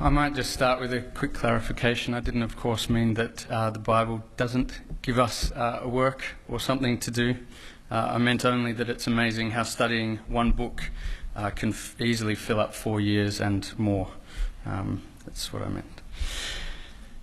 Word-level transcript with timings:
I 0.00 0.08
might 0.08 0.34
just 0.34 0.52
start 0.52 0.80
with 0.80 0.92
a 0.92 1.02
quick 1.02 1.34
clarification. 1.34 2.14
I 2.14 2.20
didn't, 2.20 2.42
of 2.42 2.56
course, 2.56 2.90
mean 2.90 3.14
that 3.14 3.48
uh, 3.48 3.70
the 3.70 3.78
Bible 3.78 4.24
doesn't 4.36 4.80
give 5.02 5.20
us 5.20 5.52
uh, 5.52 5.80
a 5.82 5.88
work 5.88 6.24
or 6.48 6.58
something 6.58 6.98
to 6.98 7.12
do. 7.12 7.36
Uh, 7.92 8.08
I 8.10 8.18
meant 8.18 8.44
only 8.44 8.72
that 8.72 8.90
it's 8.90 9.06
amazing 9.06 9.52
how 9.52 9.62
studying 9.62 10.18
one 10.26 10.50
book 10.50 10.90
uh, 11.36 11.50
can 11.50 11.68
f- 11.68 11.94
easily 12.00 12.34
fill 12.34 12.58
up 12.58 12.74
four 12.74 13.00
years 13.00 13.40
and 13.40 13.72
more. 13.78 14.08
Um, 14.66 15.02
that's 15.24 15.52
what 15.52 15.62
I 15.62 15.68
meant. 15.68 16.00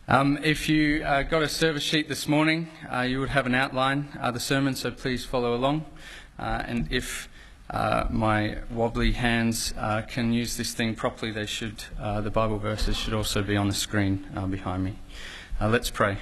Um, 0.08 0.40
if 0.42 0.70
you 0.70 1.04
uh, 1.04 1.24
got 1.24 1.44
a 1.44 1.50
service 1.50 1.84
sheet 1.84 2.08
this 2.08 2.26
morning, 2.26 2.70
uh, 2.92 3.02
you 3.02 3.20
would 3.20 3.30
have 3.30 3.46
an 3.46 3.54
outline 3.54 4.18
of 4.22 4.34
the 4.34 4.40
sermon, 4.40 4.76
so 4.76 4.92
please 4.92 5.26
follow 5.26 5.54
along. 5.54 5.86
and 6.40 6.88
if 6.90 7.28
uh, 7.72 8.06
my 8.10 8.58
wobbly 8.70 9.14
hands 9.14 9.74
uh, 9.78 10.02
can 10.02 10.34
use 10.34 10.58
this 10.58 10.74
thing 10.74 10.94
properly, 10.94 11.32
they 11.32 11.46
should. 11.46 11.86
Uh, 11.98 12.20
the 12.20 12.30
Bible 12.30 12.58
verses 12.58 12.98
should 12.98 13.14
also 13.14 13.42
be 13.42 13.56
on 13.56 13.70
the 13.70 13.74
screen 13.74 14.28
uh, 14.36 14.46
behind 14.46 14.84
me. 14.84 15.00
Uh, 15.60 15.70
let's 15.70 15.90
pray. 15.90 16.18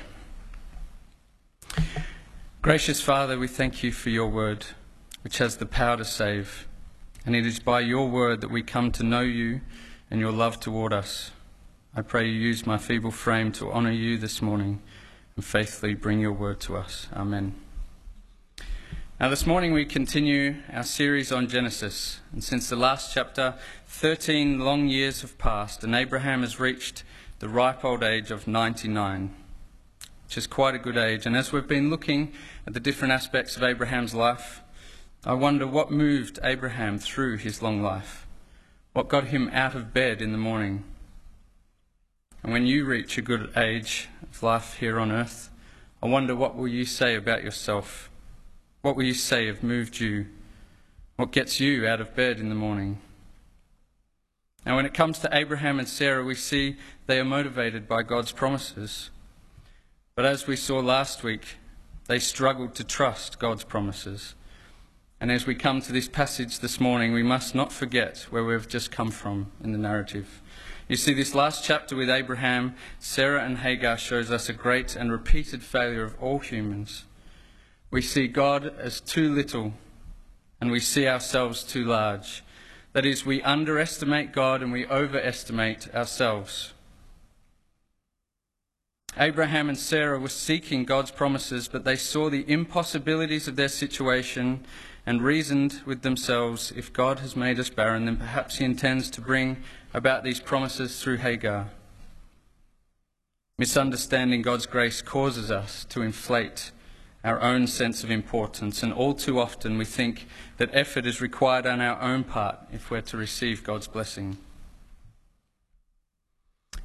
Gracious 2.62 3.02
Father, 3.02 3.40
we 3.40 3.48
thank 3.48 3.82
you 3.82 3.92
for 3.92 4.10
your 4.10 4.28
word, 4.28 4.68
which 5.24 5.40
has 5.40 5.58
the 5.58 5.66
power 5.66 5.98
to 5.98 6.06
save. 6.06 6.68
And 7.26 7.36
it 7.36 7.46
is 7.46 7.60
by 7.60 7.80
your 7.80 8.08
word 8.08 8.42
that 8.42 8.52
we 8.52 8.62
come 8.62 8.92
to 8.92 9.04
know 9.04 9.22
you 9.22 9.62
and 10.12 10.20
your 10.20 10.32
love 10.32 10.60
toward 10.60 10.94
us. 10.94 11.32
I 11.96 12.04
pray 12.04 12.28
you 12.28 12.34
use 12.34 12.68
my 12.68 12.78
feeble 12.78 13.12
frame 13.12 13.52
to 13.54 13.72
honour 13.72 13.92
you 13.92 14.20
this 14.20 14.42
morning 14.42 14.84
and 15.36 15.44
faithfully 15.44 15.96
bring 15.96 16.20
your 16.20 16.34
word 16.34 16.60
to 16.62 16.78
us. 16.78 17.08
Amen. 17.14 17.56
Now, 19.20 19.28
this 19.28 19.46
morning 19.46 19.74
we 19.74 19.84
continue 19.84 20.56
our 20.72 20.84
series 20.84 21.30
on 21.30 21.50
Genesis, 21.50 22.22
and 22.32 22.42
since 22.42 22.70
the 22.70 22.78
last 22.78 23.14
chapter, 23.14 23.56
13 23.86 24.60
long 24.60 24.88
years 24.88 25.20
have 25.24 25.38
passed, 25.38 25.84
and 25.84 25.94
Abraham 25.94 26.40
has 26.40 26.58
reached 26.58 27.04
the 27.40 27.50
ripe 27.50 27.84
old 27.84 28.02
age 28.02 28.32
of 28.32 28.48
99, 28.48 29.36
which 30.24 30.38
is 30.38 30.48
quite 30.48 30.74
a 30.74 30.80
good 30.80 30.96
age. 30.96 31.26
And 31.26 31.36
as 31.36 31.52
we've 31.52 31.68
been 31.68 31.90
looking 31.90 32.32
at 32.66 32.74
the 32.74 32.80
different 32.80 33.12
aspects 33.12 33.58
of 33.58 33.64
Abraham's 33.64 34.16
life, 34.16 34.62
I 35.26 35.34
wonder 35.34 35.68
what 35.68 35.92
moved 35.92 36.40
Abraham 36.42 36.98
through 36.98 37.40
his 37.40 37.62
long 37.62 37.82
life, 37.82 38.26
what 38.94 39.10
got 39.10 39.26
him 39.26 39.50
out 39.52 39.76
of 39.76 39.94
bed 39.94 40.22
in 40.22 40.32
the 40.32 40.38
morning. 40.38 40.86
And 42.42 42.54
when 42.54 42.66
you 42.66 42.86
reach 42.86 43.18
a 43.18 43.22
good 43.22 43.52
age 43.58 44.08
of 44.24 44.42
life 44.42 44.76
here 44.76 44.98
on 44.98 45.12
earth, 45.12 45.50
I 46.02 46.08
wonder 46.08 46.38
what 46.38 46.56
will 46.56 46.70
you 46.70 46.86
say 46.86 47.16
about 47.16 47.44
yourself 47.44 48.10
what 48.82 48.96
will 48.96 49.04
you 49.04 49.14
say 49.14 49.48
have 49.48 49.62
moved 49.62 50.00
you? 50.00 50.28
What 51.18 51.32
gets 51.32 51.60
you 51.60 51.86
out 51.86 52.00
of 52.00 52.16
bed 52.16 52.40
in 52.40 52.50
the 52.50 52.56
morning? 52.56 53.00
Now, 54.66 54.78
when 54.78 54.86
it 54.86 54.94
comes 54.94 55.20
to 55.20 55.30
Abraham 55.34 55.80
and 55.80 55.88
Sarah, 55.88 56.24
we 56.24 56.36
see 56.36 56.78
they 57.06 57.20
are 57.20 57.26
motivated 57.26 57.88
by 57.88 58.04
God's 58.04 58.32
promises. 58.32 59.10
But 60.16 60.26
as 60.26 60.48
we 60.48 60.56
saw 60.56 60.80
last 60.80 61.24
week, 61.24 61.58
they 62.08 62.20
struggled 62.20 62.76
to 62.76 62.84
trust 62.84 63.40
God's 63.40 63.64
promises. 63.64 64.36
And 65.20 65.32
as 65.32 65.46
we 65.46 65.56
come 65.56 65.82
to 65.82 65.92
this 65.92 66.08
passage 66.08 66.60
this 66.60 66.80
morning, 66.80 67.12
we 67.12 67.24
must 67.24 67.54
not 67.54 67.74
forget 67.74 68.28
where 68.30 68.46
we've 68.46 68.68
just 68.68 68.92
come 68.92 69.12
from 69.12 69.52
in 69.62 69.74
the 69.74 69.78
narrative. 69.78 70.42
You 70.88 70.96
see, 70.96 71.14
this 71.14 71.36
last 71.36 71.66
chapter 71.66 71.96
with 71.96 72.10
Abraham, 72.10 72.76
Sarah, 72.98 73.44
and 73.44 73.58
Hagar 73.58 73.98
shows 73.98 74.32
us 74.32 74.48
a 74.48 74.54
great 74.54 74.96
and 74.96 75.12
repeated 75.12 75.64
failure 75.64 76.04
of 76.04 76.16
all 76.22 76.40
humans 76.40 77.04
we 77.92 78.02
see 78.02 78.28
God 78.28 78.74
as 78.78 79.02
too 79.02 79.34
little 79.34 79.74
and 80.62 80.72
we 80.72 80.80
see 80.80 81.08
ourselves 81.08 81.64
too 81.64 81.86
large. 81.86 82.44
That 82.94 83.06
is, 83.06 83.26
we 83.26 83.42
underestimate 83.44 84.34
God 84.34 84.62
and 84.62 84.72
we 84.72 84.86
overestimate 84.86 85.94
ourselves. 85.94 86.74
Abraham 89.18 89.70
and 89.70 89.78
Sarah 89.78 90.20
were 90.20 90.30
seeking 90.30 90.86
God's 90.86 91.12
promises, 91.12 91.68
but 91.68 91.84
they 91.84 91.96
saw 91.96 92.30
the 92.30 92.46
impossibilities 92.48 93.48
of 93.48 93.56
their 93.56 93.68
situation 93.68 94.66
and 95.06 95.24
reasoned 95.24 95.82
with 95.86 96.04
themselves 96.04 96.72
if 96.76 96.94
God 96.94 97.20
has 97.20 97.36
made 97.36 97.60
us 97.60 97.70
barren, 97.70 98.06
then 98.06 98.18
perhaps 98.18 98.58
He 98.58 98.66
intends 98.66 99.10
to 99.12 99.22
bring 99.22 99.58
about 99.94 100.24
these 100.24 100.40
promises 100.40 101.02
through 101.02 101.18
Hagar. 101.18 101.70
Misunderstanding 103.58 104.42
God's 104.42 104.68
grace 104.68 105.02
causes 105.02 105.50
us 105.50 105.84
to 105.86 106.02
inflate 106.02 106.72
our 107.24 107.42
own 107.42 107.68
sense 107.68 108.04
of 108.04 108.12
importance, 108.12 108.82
and 108.82 108.94
all 108.94 109.14
too 109.14 109.40
often 109.40 109.78
we 109.78 109.86
think 109.86 110.28
that 110.58 110.70
effort 110.74 111.06
is 111.06 111.22
required 111.22 111.66
on 111.66 111.82
our 111.82 112.02
own 112.02 112.24
part 112.24 112.58
if 112.72 112.90
we're 112.90 113.02
to 113.02 113.18
receive 113.18 113.64
God's 113.64 113.88
blessing. 113.88 114.38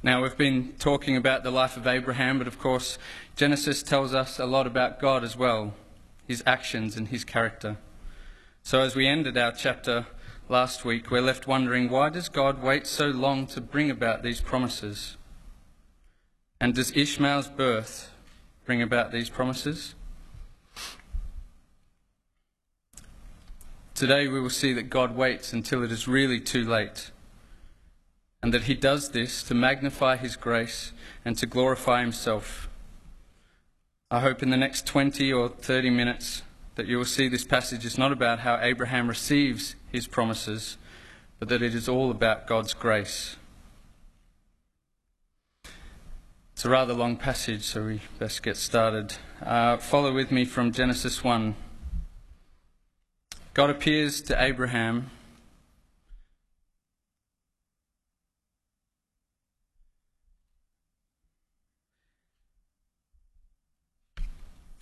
Now, 0.03 0.21
we've 0.21 0.37
been 0.37 0.73
talking 0.77 1.15
about 1.17 1.43
the 1.43 1.51
life 1.51 1.77
of 1.77 1.87
Abraham, 1.87 2.37
but 2.37 2.47
of 2.47 2.59
course, 2.59 2.97
Genesis 3.35 3.81
tells 3.81 4.13
us 4.13 4.37
a 4.37 4.45
lot 4.45 4.67
about 4.67 4.99
God 4.99 5.23
as 5.23 5.35
well, 5.35 5.73
his 6.27 6.43
actions 6.45 6.95
and 6.95 7.07
his 7.07 7.23
character. 7.23 7.77
So, 8.61 8.81
as 8.81 8.95
we 8.95 9.07
ended 9.07 9.37
our 9.37 9.51
chapter 9.51 10.05
last 10.49 10.85
week, 10.85 11.09
we're 11.09 11.21
left 11.21 11.47
wondering 11.47 11.89
why 11.89 12.09
does 12.09 12.29
God 12.29 12.61
wait 12.61 12.85
so 12.85 13.07
long 13.07 13.47
to 13.47 13.61
bring 13.61 13.89
about 13.89 14.21
these 14.21 14.41
promises? 14.41 15.17
And 16.59 16.75
does 16.75 16.91
Ishmael's 16.91 17.47
birth 17.47 18.11
bring 18.65 18.81
about 18.81 19.11
these 19.11 19.29
promises? 19.29 19.95
Today 23.95 24.27
we 24.27 24.41
will 24.41 24.49
see 24.49 24.73
that 24.73 24.89
God 24.89 25.15
waits 25.15 25.53
until 25.53 25.81
it 25.81 25.89
is 25.89 26.05
really 26.05 26.41
too 26.41 26.65
late, 26.65 27.11
and 28.43 28.53
that 28.53 28.63
He 28.63 28.73
does 28.73 29.11
this 29.11 29.41
to 29.43 29.53
magnify 29.53 30.17
His 30.17 30.35
grace 30.35 30.91
and 31.23 31.37
to 31.37 31.45
glorify 31.45 32.01
Himself. 32.01 32.67
I 34.11 34.19
hope 34.19 34.43
in 34.43 34.49
the 34.49 34.57
next 34.57 34.85
20 34.85 35.31
or 35.31 35.47
30 35.47 35.91
minutes 35.91 36.41
that 36.75 36.87
you 36.87 36.97
will 36.97 37.05
see 37.05 37.29
this 37.29 37.45
passage 37.45 37.85
is 37.85 37.97
not 37.97 38.11
about 38.11 38.39
how 38.39 38.59
Abraham 38.61 39.07
receives 39.07 39.77
his 39.89 40.07
promises, 40.07 40.77
but 41.39 41.47
that 41.47 41.61
it 41.61 41.73
is 41.73 41.87
all 41.87 42.11
about 42.11 42.47
God's 42.47 42.73
grace. 42.73 43.37
It's 46.51 46.65
a 46.65 46.69
rather 46.69 46.93
long 46.93 47.15
passage, 47.15 47.63
so 47.63 47.85
we 47.85 48.01
best 48.19 48.43
get 48.43 48.57
started. 48.57 49.15
Uh, 49.41 49.77
follow 49.77 50.13
with 50.13 50.33
me 50.33 50.43
from 50.43 50.73
Genesis 50.73 51.23
1. 51.23 51.55
God 53.55 53.69
appears 53.69 54.19
to 54.23 54.35
Abraham 54.39 55.11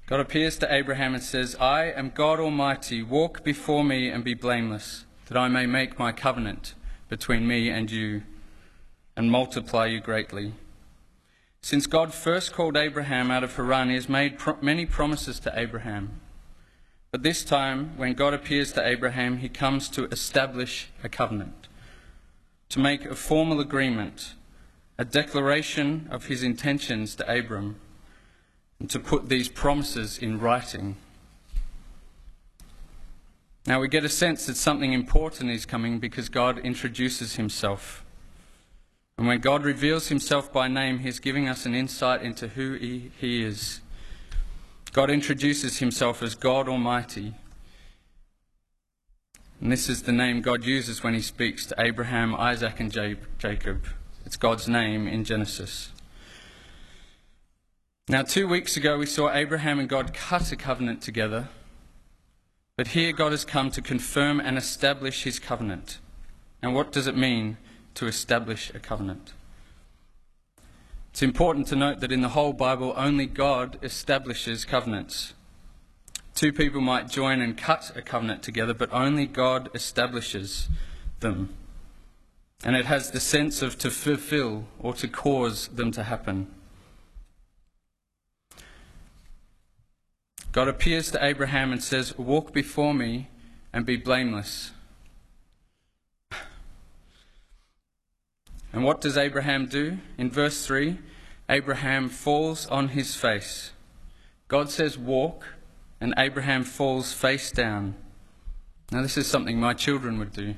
God 0.07 0.19
appears 0.19 0.57
to 0.57 0.73
Abraham 0.73 1.13
and 1.13 1.22
says, 1.22 1.56
I 1.59 1.85
am 1.91 2.09
God 2.09 2.39
Almighty. 2.39 3.03
Walk 3.03 3.44
before 3.44 3.84
me 3.84 4.09
and 4.09 4.23
be 4.23 4.34
blameless, 4.34 5.05
that 5.28 5.38
I 5.38 5.47
may 5.50 5.67
make 5.67 6.00
my 6.00 6.11
covenant 6.11 6.73
between 7.09 7.47
me 7.47 7.69
and 7.69 7.91
you 7.91 8.23
and 9.16 9.29
multiply 9.29 9.85
you 9.85 10.01
greatly. 10.01 10.53
Since 11.61 11.85
God 11.85 12.11
first 12.11 12.53
called 12.53 12.75
Abraham 12.75 13.29
out 13.29 13.44
of 13.44 13.55
Haran, 13.55 13.90
he 13.90 13.95
has 13.95 14.09
made 14.09 14.40
pro- 14.40 14.57
many 14.61 14.88
promises 14.88 15.40
to 15.41 15.53
Abraham. 15.55 16.19
But 17.13 17.22
this 17.22 17.44
time, 17.44 17.96
when 17.96 18.16
God 18.16 18.34
appears 18.34 18.74
to 18.74 18.84
Abraham, 18.84 19.38
he 19.38 19.47
comes 19.47 19.88
to 19.90 20.06
establish 20.06 20.88
a 21.03 21.09
covenant, 21.09 21.68
to 22.69 22.79
make 22.79 23.06
a 23.06 23.13
formal 23.13 23.59
agreement, 23.59 24.34
a 24.97 25.06
declaration 25.06 26.07
of 26.09 26.25
his 26.25 26.41
intentions 26.41 27.13
to 27.18 27.31
Abram, 27.31 27.75
and 28.79 28.90
to 28.90 29.00
put 29.00 29.29
these 29.29 29.47
promises 29.47 30.18
in 30.18 30.40
writing. 30.40 30.96
Now 33.68 33.79
we 33.79 33.90
get 33.90 34.03
a 34.03 34.09
sense 34.09 34.47
that 34.47 34.57
something 34.57 34.91
important 34.91 35.52
is 35.52 35.68
coming 35.68 36.00
because 36.00 36.29
God 36.29 36.57
introduces 36.57 37.35
himself. 37.35 38.03
And 39.19 39.28
when 39.28 39.40
God 39.40 39.63
reveals 39.63 40.07
himself 40.07 40.52
by 40.52 40.68
name, 40.68 40.97
he's 40.97 41.20
giving 41.20 41.47
us 41.47 41.67
an 41.67 41.76
insight 41.76 42.23
into 42.23 42.47
who 42.47 42.73
he, 42.73 43.11
he 43.20 43.43
is. 43.43 43.82
God 44.93 45.09
introduces 45.09 45.79
himself 45.79 46.22
as 46.22 46.35
God 46.35 46.69
Almighty. 46.69 47.34
And 49.59 49.72
this 49.72 49.90
is 49.90 50.03
the 50.03 50.11
name 50.11 50.41
God 50.41 50.63
uses 50.63 51.03
when 51.03 51.16
he 51.16 51.22
speaks 51.22 51.66
to 51.66 51.75
Abraham, 51.79 52.35
Isaac, 52.35 52.79
and 52.79 52.91
Jacob. 52.91 53.87
It's 54.23 54.37
God's 54.37 54.67
name 54.67 55.07
in 55.07 55.23
Genesis. 55.23 55.90
Now, 58.07 58.22
two 58.22 58.47
weeks 58.47 58.78
ago, 58.78 58.99
we 58.99 59.07
saw 59.07 59.34
Abraham 59.34 59.79
and 59.79 59.90
God 59.90 60.13
cut 60.13 60.51
a 60.51 60.55
covenant 60.55 61.01
together. 61.01 61.49
But 62.78 62.89
here, 62.89 63.13
God 63.13 63.31
has 63.31 63.46
come 63.46 63.72
to 63.72 63.81
confirm 63.81 64.39
and 64.39 64.59
establish 64.59 65.23
his 65.23 65.39
covenant. 65.39 65.97
And 66.61 66.75
what 66.75 66.91
does 66.91 67.07
it 67.07 67.17
mean 67.17 67.57
to 67.96 68.05
establish 68.05 68.72
a 68.75 68.79
covenant? 68.79 69.34
It's 71.13 71.21
important 71.21 71.67
to 71.67 71.75
note 71.75 71.99
that 71.99 72.11
in 72.11 72.21
the 72.21 72.29
whole 72.29 72.53
Bible, 72.53 72.91
only 72.97 73.27
God 73.27 73.77
establishes 73.83 74.65
covenants. 74.65 75.35
Two 76.33 76.51
people 76.51 76.81
might 76.81 77.07
join 77.07 77.39
and 77.39 77.55
cut 77.55 77.91
a 77.95 78.01
covenant 78.01 78.41
together, 78.41 78.73
but 78.73 78.91
only 78.91 79.27
God 79.27 79.69
establishes 79.75 80.69
them. 81.19 81.55
and 82.65 82.75
it 82.75 82.85
has 82.85 83.11
the 83.11 83.19
sense 83.19 83.61
of 83.61 83.77
to 83.77 83.91
fulfill 83.91 84.65
or 84.79 84.95
to 84.95 85.07
cause 85.07 85.67
them 85.67 85.91
to 85.91 86.01
happen. 86.01 86.47
God 90.51 90.67
appears 90.67 91.11
to 91.11 91.23
Abraham 91.23 91.71
and 91.71 91.83
says, 91.83 92.17
Walk 92.17 92.53
before 92.53 92.95
me 92.95 93.27
and 93.71 93.85
be 93.85 93.97
blameless. 93.97 94.71
And 98.73 98.84
what 98.84 98.99
does 98.99 99.17
Abraham 99.17 99.67
do? 99.67 99.99
In 100.17 100.31
verse 100.31 100.66
3, 100.66 100.97
Abraham 101.47 102.09
falls 102.09 102.66
on 102.67 102.90
his 102.90 103.16
face. 103.16 103.72
God 104.47 104.72
says, 104.72 104.97
Walk, 104.97 105.46
and 106.02 106.14
Abraham 106.17 106.64
falls 106.64 107.14
face 107.14 107.52
down. 107.52 107.96
Now, 108.91 109.03
this 109.03 109.17
is 109.17 109.28
something 109.28 109.59
my 109.59 109.73
children 109.73 110.17
would 110.17 110.34
do. 110.34 110.55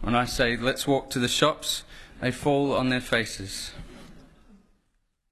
When 0.00 0.14
I 0.14 0.24
say, 0.24 0.56
Let's 0.56 0.86
walk 0.86 1.10
to 1.10 1.18
the 1.18 1.28
shops, 1.28 1.84
they 2.20 2.30
fall 2.30 2.72
on 2.72 2.88
their 2.88 3.00
faces. 3.00 3.72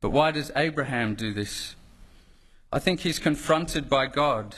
But 0.02 0.10
why 0.10 0.32
does 0.32 0.52
Abraham 0.54 1.14
do 1.14 1.32
this? 1.32 1.76
I 2.70 2.78
think 2.78 3.00
he's 3.00 3.18
confronted 3.18 3.88
by 3.88 4.06
God. 4.06 4.56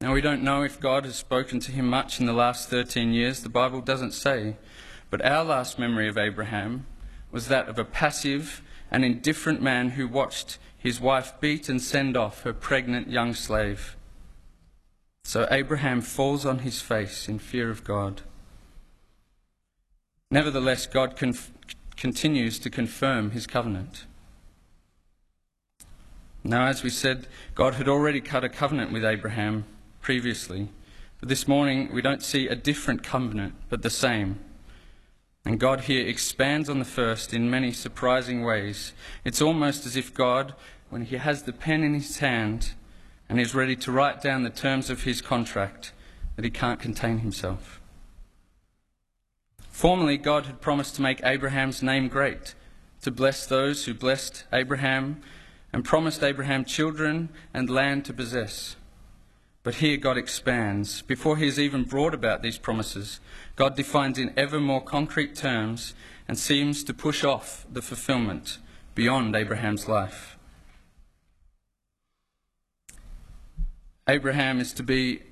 Now, 0.00 0.12
we 0.12 0.20
don't 0.20 0.42
know 0.42 0.62
if 0.62 0.78
God 0.78 1.04
has 1.04 1.16
spoken 1.16 1.58
to 1.60 1.72
him 1.72 1.88
much 1.88 2.20
in 2.20 2.26
the 2.26 2.32
last 2.32 2.68
13 2.68 3.12
years. 3.12 3.40
The 3.40 3.48
Bible 3.48 3.80
doesn't 3.80 4.12
say. 4.12 4.56
But 5.14 5.24
our 5.24 5.44
last 5.44 5.78
memory 5.78 6.08
of 6.08 6.18
Abraham 6.18 6.86
was 7.30 7.46
that 7.46 7.68
of 7.68 7.78
a 7.78 7.84
passive 7.84 8.62
and 8.90 9.04
indifferent 9.04 9.62
man 9.62 9.90
who 9.90 10.08
watched 10.08 10.58
his 10.76 11.00
wife 11.00 11.34
beat 11.38 11.68
and 11.68 11.80
send 11.80 12.16
off 12.16 12.42
her 12.42 12.52
pregnant 12.52 13.08
young 13.08 13.32
slave. 13.32 13.96
So 15.22 15.46
Abraham 15.52 16.00
falls 16.00 16.44
on 16.44 16.58
his 16.66 16.80
face 16.80 17.28
in 17.28 17.38
fear 17.38 17.70
of 17.70 17.84
God. 17.84 18.22
Nevertheless, 20.32 20.84
God 20.84 21.14
conf- 21.14 21.52
continues 21.96 22.58
to 22.58 22.68
confirm 22.68 23.30
his 23.30 23.46
covenant. 23.46 24.06
Now, 26.42 26.66
as 26.66 26.82
we 26.82 26.90
said, 26.90 27.28
God 27.54 27.74
had 27.74 27.86
already 27.86 28.20
cut 28.20 28.42
a 28.42 28.48
covenant 28.48 28.90
with 28.90 29.04
Abraham 29.04 29.64
previously. 30.00 30.70
But 31.20 31.28
this 31.28 31.46
morning, 31.46 31.90
we 31.94 32.02
don't 32.02 32.20
see 32.20 32.48
a 32.48 32.56
different 32.56 33.04
covenant, 33.04 33.54
but 33.68 33.82
the 33.82 33.90
same. 33.90 34.40
And 35.44 35.60
God 35.60 35.82
here 35.82 36.06
expands 36.06 36.70
on 36.70 36.78
the 36.78 36.84
first 36.84 37.34
in 37.34 37.50
many 37.50 37.70
surprising 37.72 38.42
ways. 38.42 38.92
It's 39.24 39.42
almost 39.42 39.84
as 39.84 39.94
if 39.94 40.14
God, 40.14 40.54
when 40.88 41.04
He 41.04 41.16
has 41.16 41.42
the 41.42 41.52
pen 41.52 41.82
in 41.82 41.92
His 41.92 42.18
hand 42.18 42.72
and 43.28 43.38
is 43.38 43.54
ready 43.54 43.76
to 43.76 43.92
write 43.92 44.22
down 44.22 44.42
the 44.42 44.50
terms 44.50 44.88
of 44.88 45.02
His 45.02 45.20
contract, 45.20 45.92
that 46.36 46.44
He 46.44 46.50
can't 46.50 46.80
contain 46.80 47.18
Himself. 47.18 47.80
Formerly, 49.68 50.16
God 50.16 50.46
had 50.46 50.62
promised 50.62 50.94
to 50.96 51.02
make 51.02 51.20
Abraham's 51.24 51.82
name 51.82 52.08
great, 52.08 52.54
to 53.02 53.10
bless 53.10 53.46
those 53.46 53.84
who 53.84 53.92
blessed 53.92 54.44
Abraham, 54.52 55.20
and 55.74 55.84
promised 55.84 56.22
Abraham 56.22 56.64
children 56.64 57.28
and 57.52 57.68
land 57.68 58.04
to 58.06 58.14
possess. 58.14 58.76
But 59.64 59.76
here 59.76 59.96
God 59.96 60.18
expands. 60.18 61.00
Before 61.02 61.38
he 61.38 61.46
has 61.46 61.58
even 61.58 61.84
brought 61.84 62.14
about 62.14 62.42
these 62.42 62.58
promises, 62.58 63.18
God 63.56 63.74
defines 63.74 64.18
in 64.18 64.32
ever 64.36 64.60
more 64.60 64.82
concrete 64.82 65.34
terms 65.34 65.94
and 66.28 66.38
seems 66.38 66.84
to 66.84 66.94
push 66.94 67.24
off 67.24 67.66
the 67.72 67.82
fulfillment 67.82 68.58
beyond 68.94 69.34
Abraham's 69.34 69.88
life. 69.88 70.36
Abraham 74.06 74.60
is 74.60 74.74
to 74.74 74.82
be 74.82 75.22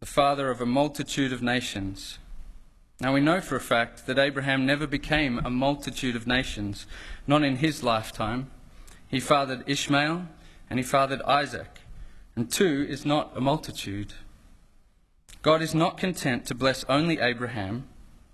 the 0.00 0.06
father 0.06 0.50
of 0.50 0.60
a 0.60 0.66
multitude 0.66 1.32
of 1.32 1.42
nations. 1.42 2.18
Now 3.00 3.14
we 3.14 3.20
know 3.20 3.40
for 3.40 3.54
a 3.54 3.60
fact 3.60 4.06
that 4.06 4.18
Abraham 4.18 4.66
never 4.66 4.88
became 4.88 5.38
a 5.38 5.50
multitude 5.50 6.16
of 6.16 6.26
nations, 6.26 6.86
not 7.24 7.44
in 7.44 7.56
his 7.56 7.84
lifetime. 7.84 8.50
He 9.06 9.20
fathered 9.20 9.62
Ishmael 9.68 10.26
and 10.68 10.78
he 10.78 10.82
fathered 10.82 11.22
Isaac 11.22 11.79
and 12.40 12.50
two 12.50 12.86
is 12.88 13.04
not 13.04 13.36
a 13.36 13.40
multitude. 13.42 14.14
God 15.42 15.60
is 15.60 15.74
not 15.74 15.98
content 15.98 16.46
to 16.46 16.54
bless 16.54 16.84
only 16.84 17.18
Abraham, 17.18 17.86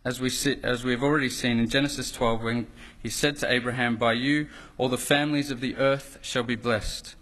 as 0.04 0.20
we, 0.20 0.28
see, 0.28 0.58
as 0.62 0.84
we 0.84 0.92
have 0.92 1.02
already 1.02 1.28
seen 1.28 1.58
in 1.58 1.68
Genesis 1.68 2.12
12, 2.12 2.40
when 2.40 2.66
he 3.02 3.08
said 3.08 3.34
to 3.38 3.50
Abraham, 3.50 3.96
By 3.96 4.12
you 4.12 4.46
all 4.78 4.88
the 4.88 4.96
families 4.96 5.50
of 5.50 5.60
the 5.60 5.74
earth 5.74 6.20
shall 6.22 6.44
be 6.44 6.54
blessed. 6.54 7.16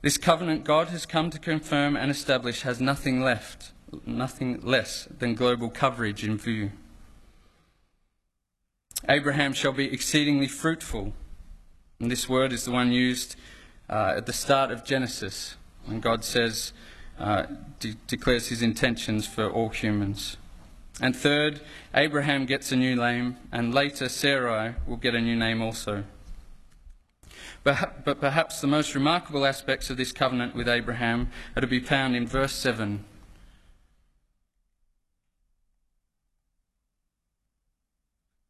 This 0.00 0.16
covenant 0.16 0.64
God 0.64 0.88
has 0.88 1.04
come 1.04 1.28
to 1.28 1.38
confirm 1.38 1.94
and 1.94 2.10
establish 2.10 2.62
has 2.62 2.80
nothing 2.80 3.20
left, 3.20 3.72
nothing 4.06 4.62
less 4.62 5.08
than 5.18 5.34
global 5.34 5.68
coverage 5.68 6.24
in 6.24 6.38
view. 6.38 6.70
Abraham 9.06 9.52
shall 9.52 9.72
be 9.72 9.92
exceedingly 9.92 10.48
fruitful 10.48 11.12
and 12.00 12.10
this 12.10 12.28
word 12.28 12.52
is 12.52 12.64
the 12.64 12.70
one 12.70 12.92
used 12.92 13.34
uh, 13.88 14.14
at 14.16 14.26
the 14.26 14.32
start 14.32 14.70
of 14.70 14.84
Genesis 14.84 15.56
when 15.86 16.00
God 16.00 16.24
says, 16.24 16.72
uh, 17.18 17.44
de- 17.80 17.96
declares 18.06 18.48
his 18.48 18.62
intentions 18.62 19.26
for 19.26 19.48
all 19.48 19.70
humans. 19.70 20.36
And 21.00 21.14
third, 21.16 21.60
Abraham 21.94 22.44
gets 22.44 22.72
a 22.72 22.76
new 22.76 22.96
name, 22.96 23.36
and 23.52 23.72
later 23.72 24.08
Sarai 24.08 24.74
will 24.86 24.96
get 24.96 25.14
a 25.14 25.20
new 25.20 25.36
name 25.36 25.62
also. 25.62 26.04
But, 27.64 28.04
but 28.04 28.20
perhaps 28.20 28.60
the 28.60 28.66
most 28.66 28.94
remarkable 28.94 29.46
aspects 29.46 29.90
of 29.90 29.96
this 29.96 30.12
covenant 30.12 30.54
with 30.54 30.68
Abraham 30.68 31.30
are 31.56 31.60
to 31.60 31.66
be 31.66 31.80
found 31.80 32.16
in 32.16 32.26
verse 32.26 32.52
7. 32.52 33.04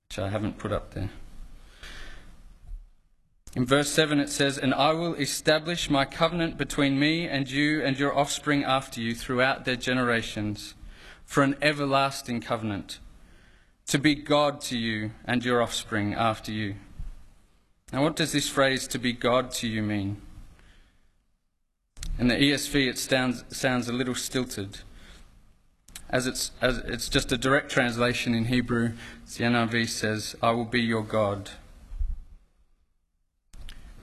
Which 0.09 0.19
I 0.19 0.29
haven't 0.29 0.59
put 0.59 0.73
up 0.73 0.95
there. 0.95 1.11
In 3.55 3.65
verse 3.65 3.91
7 3.91 4.21
it 4.21 4.29
says, 4.29 4.59
And 4.59 4.75
I 4.75 4.93
will 4.93 5.15
establish 5.15 5.91
my 5.91 6.05
covenant 6.05 6.59
between 6.59 6.99
me 6.99 7.27
and 7.27 7.51
you 7.51 7.83
and 7.83 7.99
your 7.99 8.17
offspring 8.17 8.65
after 8.65 9.01
you 9.01 9.15
throughout 9.15 9.65
their 9.65 9.77
generations, 9.77 10.75
for 11.25 11.43
an 11.43 11.57
everlasting 11.61 12.41
covenant, 12.41 12.99
to 13.87 13.99
be 13.99 14.15
God 14.15 14.61
to 14.63 14.79
you 14.79 15.13
and 15.25 15.45
your 15.45 15.63
offspring 15.63 16.15
after 16.15 16.53
you. 16.53 16.77
Now, 17.93 18.03
what 18.03 18.17
does 18.17 18.33
this 18.33 18.49
phrase, 18.49 18.87
to 18.89 18.99
be 18.99 19.13
God 19.13 19.51
to 19.53 19.69
you, 19.69 19.83
mean? 19.83 20.21
In 22.19 22.29
the 22.29 22.35
ESV, 22.35 22.89
it 22.89 22.99
sounds, 22.99 23.45
sounds 23.49 23.89
a 23.89 23.93
little 23.93 24.15
stilted. 24.15 24.81
As 26.11 26.27
it's, 26.27 26.51
as 26.61 26.79
it's 26.79 27.09
just 27.09 27.33
a 27.33 27.39
direct 27.39 27.71
translation 27.71 28.35
in 28.35 28.47
Hebrew, 28.47 28.93
the 29.27 29.45
NIV 29.45 29.89
says, 29.89 30.37
I 30.43 30.51
will 30.51 30.65
be 30.65 30.81
your 30.81 31.03
God. 31.03 31.51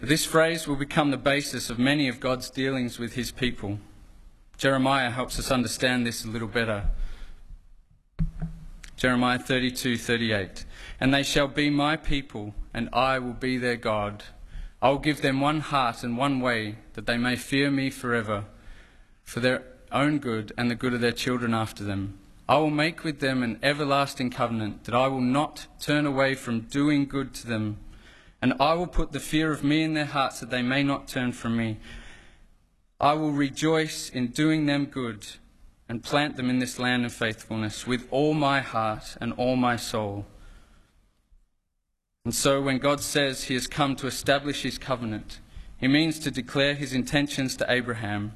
This 0.06 0.24
phrase 0.24 0.68
will 0.68 0.76
become 0.76 1.10
the 1.10 1.18
basis 1.18 1.72
of 1.72 1.80
many 1.80 2.08
of 2.08 2.20
God's 2.20 2.52
dealings 2.52 3.00
with 3.00 3.16
his 3.16 3.32
people. 3.32 3.80
Jeremiah 4.56 5.10
helps 5.10 5.40
us 5.40 5.50
understand 5.50 6.06
this 6.06 6.24
a 6.24 6.28
little 6.28 6.48
better. 6.48 6.92
Jeremiah 8.98 9.40
32:38 9.40 10.66
And 11.00 11.12
they 11.12 11.24
shall 11.24 11.48
be 11.48 11.72
my 11.72 11.98
people 11.98 12.54
and 12.72 12.88
I 12.94 13.18
will 13.18 13.34
be 13.34 13.58
their 13.58 13.78
God. 13.78 14.26
I 14.80 14.90
will 14.90 15.00
give 15.00 15.24
them 15.24 15.42
one 15.42 15.62
heart 15.62 16.04
and 16.04 16.16
one 16.16 16.40
way 16.40 16.78
that 16.94 17.08
they 17.08 17.18
may 17.18 17.36
fear 17.36 17.72
me 17.72 17.90
forever 17.90 18.46
for 19.24 19.40
their 19.40 19.64
own 19.92 20.20
good 20.20 20.54
and 20.56 20.70
the 20.70 20.76
good 20.76 20.94
of 20.94 21.02
their 21.02 21.14
children 21.14 21.56
after 21.56 21.84
them. 21.84 22.20
I 22.48 22.58
will 22.58 22.70
make 22.70 23.04
with 23.04 23.22
them 23.22 23.42
an 23.42 23.58
everlasting 23.64 24.30
covenant 24.30 24.84
that 24.84 24.94
I 24.94 25.08
will 25.08 25.20
not 25.20 25.66
turn 25.80 26.06
away 26.06 26.36
from 26.36 26.60
doing 26.60 27.08
good 27.08 27.34
to 27.34 27.48
them 27.48 27.80
and 28.42 28.54
I 28.60 28.74
will 28.74 28.88
put 28.88 29.12
the 29.12 29.20
fear 29.20 29.52
of 29.52 29.64
me 29.64 29.84
in 29.84 29.94
their 29.94 30.06
hearts 30.06 30.40
that 30.40 30.50
they 30.50 30.62
may 30.62 30.84
not 30.84 31.08
turn 31.08 31.32
from 31.32 31.58
me. 31.58 31.78
I 33.00 33.14
will 33.14 33.32
rejoice 33.32 34.10
in 34.10 34.28
doing 34.28 34.66
them 34.66 34.86
good 34.86 35.26
and 35.88 36.04
plant 36.04 36.36
them 36.36 36.50
in 36.50 36.60
this 36.60 36.80
land 36.80 37.06
of 37.06 37.14
faithfulness 37.14 37.86
with 37.86 38.08
all 38.12 38.34
my 38.34 38.62
heart 38.62 39.18
and 39.22 39.34
all 39.34 39.56
my 39.56 39.76
soul. 39.76 40.26
And 42.24 42.34
so, 42.34 42.62
when 42.62 42.80
God 42.80 43.02
says 43.02 43.44
he 43.44 43.54
has 43.54 43.68
come 43.68 43.96
to 43.98 44.08
establish 44.08 44.64
his 44.64 44.80
covenant, 44.80 45.40
he 45.78 45.88
means 45.88 46.18
to 46.20 46.32
declare 46.32 46.74
his 46.74 46.94
intentions 46.94 47.56
to 47.58 47.72
Abraham. 47.72 48.34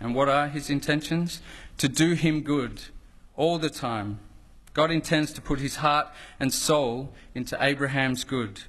And 0.00 0.14
what 0.14 0.28
are 0.28 0.48
his 0.48 0.68
intentions? 0.68 1.40
To 1.78 1.88
do 1.88 2.12
him 2.12 2.42
good 2.42 2.82
all 3.36 3.58
the 3.58 3.70
time. 3.70 4.18
God 4.74 4.90
intends 4.90 5.32
to 5.32 5.40
put 5.40 5.60
his 5.60 5.76
heart 5.76 6.08
and 6.38 6.52
soul 6.52 7.14
into 7.34 7.56
Abraham's 7.62 8.24
good. 8.24 8.62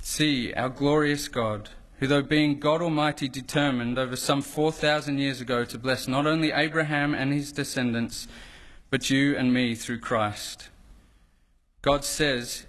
See 0.00 0.52
our 0.54 0.68
glorious 0.68 1.28
God, 1.28 1.70
who, 1.98 2.06
though 2.06 2.22
being 2.22 2.58
God 2.58 2.80
Almighty, 2.80 3.28
determined 3.28 3.98
over 3.98 4.16
some 4.16 4.42
4,000 4.42 5.18
years 5.18 5.40
ago 5.40 5.64
to 5.64 5.78
bless 5.78 6.08
not 6.08 6.26
only 6.26 6.52
Abraham 6.52 7.14
and 7.14 7.32
his 7.32 7.52
descendants, 7.52 8.28
but 8.90 9.10
you 9.10 9.36
and 9.36 9.52
me 9.52 9.74
through 9.74 10.00
Christ. 10.00 10.70
God 11.82 12.04
says 12.04 12.66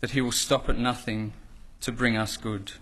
that 0.00 0.10
he 0.10 0.20
will 0.20 0.32
stop 0.32 0.68
at 0.68 0.78
nothing 0.78 1.32
to 1.80 1.92
bring 1.92 2.16
us 2.16 2.36
good. 2.36 2.72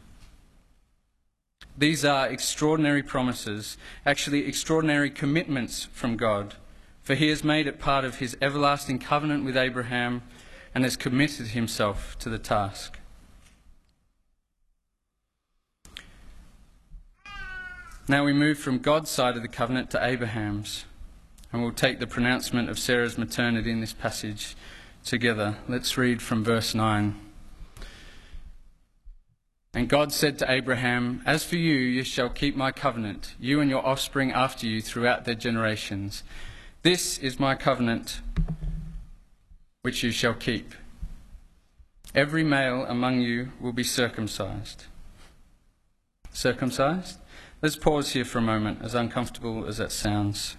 These 1.79 2.05
are 2.05 2.27
extraordinary 2.27 3.05
promises, 3.05 3.79
actually, 4.05 4.47
extraordinary 4.47 5.11
commitments 5.11 5.85
from 5.93 6.17
God, 6.17 6.55
for 7.03 7.15
He 7.15 7.29
has 7.29 7.45
made 7.45 7.69
it 7.69 7.79
part 7.79 8.05
of 8.05 8.17
His 8.17 8.37
everlasting 8.43 8.99
covenant 8.99 9.45
with 9.45 9.57
Abraham 9.57 10.23
and 10.75 10.83
has 10.83 10.97
committed 10.97 11.49
Himself 11.49 12.19
to 12.19 12.29
the 12.29 12.39
task. 12.39 12.98
Now 18.11 18.25
we 18.25 18.33
move 18.33 18.59
from 18.59 18.79
God's 18.79 19.11
side 19.11 19.37
of 19.37 19.43
the 19.43 19.49
covenant 19.49 19.91
to 19.91 20.03
Abraham's, 20.03 20.87
and 21.53 21.61
we'll 21.61 21.73
take 21.73 22.01
the 22.01 22.07
pronouncement 22.07 22.71
of 22.71 22.79
Sarah's 22.79 23.19
maternity 23.19 23.71
in 23.71 23.81
this 23.81 23.93
passage 23.93 24.57
together. 25.05 25.59
Let's 25.69 25.99
read 25.99 26.23
from 26.23 26.43
verse 26.43 26.75
9. 26.75 27.21
And 29.75 29.91
God 29.91 30.11
said 30.11 30.39
to 30.39 30.51
Abraham, 30.51 31.21
As 31.27 31.45
for 31.45 31.57
you, 31.57 31.75
you 31.75 32.03
shall 32.03 32.31
keep 32.31 32.57
my 32.57 32.73
covenant, 32.73 33.35
you 33.39 33.61
and 33.61 33.69
your 33.69 33.87
offspring 33.87 34.33
after 34.33 34.67
you 34.67 34.81
throughout 34.81 35.27
their 35.27 35.35
generations. 35.35 36.23
This 36.83 37.19
is 37.19 37.39
my 37.39 37.57
covenant 37.57 38.23
which 39.83 40.03
you 40.03 40.13
shall 40.13 40.33
keep. 40.33 40.73
Every 42.15 42.43
male 42.43 42.87
among 42.89 43.21
you 43.21 43.53
will 43.61 43.75
be 43.75 43.85
circumcised. 43.85 44.87
Circumcised? 46.33 47.19
Let's 47.61 47.75
pause 47.75 48.13
here 48.13 48.25
for 48.25 48.39
a 48.39 48.43
moment, 48.43 48.83
as 48.83 48.95
uncomfortable 48.95 49.67
as 49.67 49.79
that 49.79 49.91
sounds. 49.91 50.57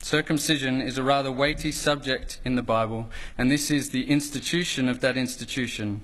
Circumcision 0.00 0.80
is 0.80 0.98
a 0.98 1.04
rather 1.04 1.30
weighty 1.30 1.70
subject 1.70 2.40
in 2.44 2.56
the 2.56 2.62
Bible, 2.62 3.08
and 3.38 3.52
this 3.52 3.70
is 3.70 3.90
the 3.90 4.10
institution 4.10 4.88
of 4.88 4.98
that 4.98 5.16
institution. 5.16 6.00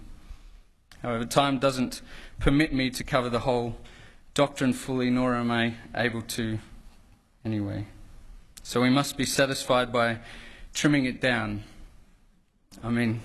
However, 1.02 1.24
time 1.24 1.58
doesn't 1.58 2.00
permit 2.38 2.72
me 2.72 2.90
to 2.90 3.02
cover 3.02 3.28
the 3.28 3.40
whole 3.40 3.74
doctrine 4.34 4.72
fully, 4.72 5.10
nor 5.10 5.34
am 5.34 5.50
I 5.50 5.74
able 5.96 6.22
to 6.22 6.60
anyway. 7.44 7.88
So 8.62 8.80
we 8.80 8.88
must 8.88 9.16
be 9.16 9.26
satisfied 9.26 9.92
by 9.92 10.20
trimming 10.72 11.06
it 11.06 11.20
down. 11.20 11.64
I 12.84 12.90
mean, 12.90 13.20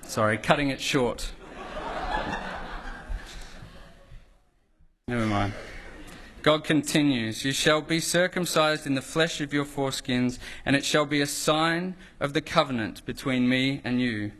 sorry, 0.00 0.38
cutting 0.38 0.70
it 0.70 0.80
short. 0.80 1.32
Never 5.08 5.26
mind. 5.26 5.52
God 6.42 6.64
continues, 6.64 7.44
You 7.44 7.52
shall 7.52 7.80
be 7.80 8.00
circumcised 8.00 8.88
in 8.88 8.96
the 8.96 9.00
flesh 9.00 9.40
of 9.40 9.52
your 9.52 9.64
foreskins, 9.64 10.40
and 10.64 10.74
it 10.74 10.84
shall 10.84 11.06
be 11.06 11.20
a 11.20 11.28
sign 11.28 11.94
of 12.18 12.32
the 12.32 12.40
covenant 12.40 13.06
between 13.06 13.48
me 13.48 13.80
and 13.84 14.00
you. 14.00 14.32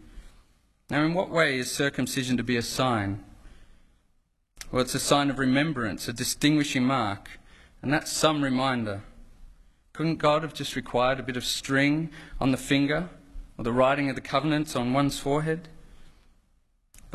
Now, 0.90 1.04
in 1.04 1.14
what 1.14 1.30
way 1.30 1.56
is 1.56 1.70
circumcision 1.70 2.36
to 2.36 2.42
be 2.42 2.56
a 2.56 2.62
sign? 2.62 3.22
Well, 4.72 4.82
it's 4.82 4.96
a 4.96 4.98
sign 4.98 5.30
of 5.30 5.38
remembrance, 5.38 6.08
a 6.08 6.12
distinguishing 6.12 6.82
mark, 6.82 7.38
and 7.80 7.92
that's 7.92 8.10
some 8.10 8.42
reminder. 8.42 9.04
Couldn't 9.92 10.16
God 10.16 10.42
have 10.42 10.52
just 10.52 10.74
required 10.74 11.20
a 11.20 11.22
bit 11.22 11.36
of 11.36 11.44
string 11.44 12.10
on 12.40 12.50
the 12.50 12.56
finger 12.56 13.08
or 13.56 13.62
the 13.62 13.72
writing 13.72 14.10
of 14.10 14.16
the 14.16 14.20
covenants 14.20 14.74
on 14.74 14.92
one's 14.92 15.20
forehead? 15.20 15.68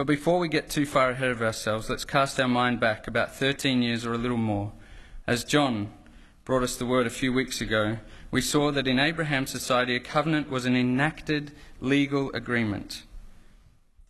But 0.01 0.08
before 0.08 0.39
we 0.39 0.50
get 0.50 0.67
too 0.67 0.88
far 0.88 1.12
ahead 1.12 1.29
of 1.29 1.43
ourselves, 1.43 1.88
let's 1.88 2.05
cast 2.05 2.39
our 2.39 2.48
mind 2.48 2.79
back 2.79 3.05
about 3.05 3.36
13 3.36 3.84
years 3.84 4.03
or 4.03 4.15
a 4.15 4.17
little 4.17 4.36
more. 4.36 4.72
As 5.27 5.43
John 5.43 5.93
brought 6.43 6.63
us 6.63 6.75
the 6.75 6.88
word 6.88 7.05
a 7.05 7.12
few 7.12 7.31
weeks 7.31 7.62
ago, 7.62 8.00
we 8.31 8.41
saw 8.41 8.72
that 8.72 8.88
in 8.88 8.98
Abraham's 8.98 9.51
society, 9.51 9.96
a 9.96 10.00
covenant 10.00 10.50
was 10.50 10.65
an 10.65 10.75
enacted 10.75 11.51
legal 11.79 12.31
agreement. 12.31 13.03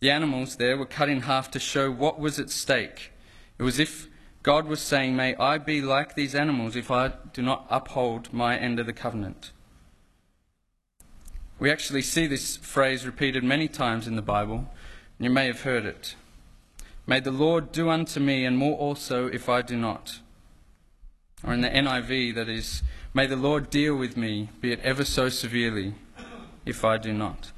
The 0.00 0.10
animals 0.10 0.56
there 0.56 0.78
were 0.78 0.86
cut 0.86 1.10
in 1.10 1.20
half 1.20 1.50
to 1.50 1.58
show 1.58 1.90
what 1.90 2.18
was 2.18 2.38
at 2.38 2.48
stake. 2.48 3.12
It 3.58 3.62
was 3.62 3.78
if 3.78 4.08
God 4.42 4.66
was 4.66 4.80
saying, 4.80 5.14
May 5.14 5.36
I 5.36 5.58
be 5.58 5.82
like 5.82 6.14
these 6.14 6.34
animals 6.34 6.74
if 6.74 6.90
I 6.90 7.12
do 7.34 7.42
not 7.42 7.66
uphold 7.68 8.32
my 8.32 8.56
end 8.56 8.80
of 8.80 8.86
the 8.86 8.94
covenant. 8.94 9.50
We 11.58 11.70
actually 11.70 12.00
see 12.00 12.26
this 12.26 12.56
phrase 12.56 13.04
repeated 13.04 13.44
many 13.44 13.68
times 13.68 14.08
in 14.08 14.16
the 14.16 14.22
Bible. 14.22 14.70
You 15.22 15.30
may 15.30 15.46
have 15.46 15.62
heard 15.62 15.86
it. 15.86 16.16
May 17.06 17.20
the 17.20 17.30
Lord 17.30 17.70
do 17.70 17.88
unto 17.88 18.18
me, 18.18 18.44
and 18.44 18.58
more 18.58 18.76
also 18.76 19.28
if 19.28 19.48
I 19.48 19.62
do 19.62 19.76
not. 19.76 20.18
Or 21.44 21.52
in 21.52 21.60
the 21.60 21.68
NIV, 21.68 22.34
that 22.34 22.48
is, 22.48 22.82
May 23.14 23.28
the 23.28 23.36
Lord 23.36 23.70
deal 23.70 23.94
with 23.94 24.16
me, 24.16 24.48
be 24.60 24.72
it 24.72 24.80
ever 24.80 25.04
so 25.04 25.28
severely, 25.28 25.94
if 26.66 26.84
I 26.84 26.98
do 26.98 27.12
not. 27.12 27.52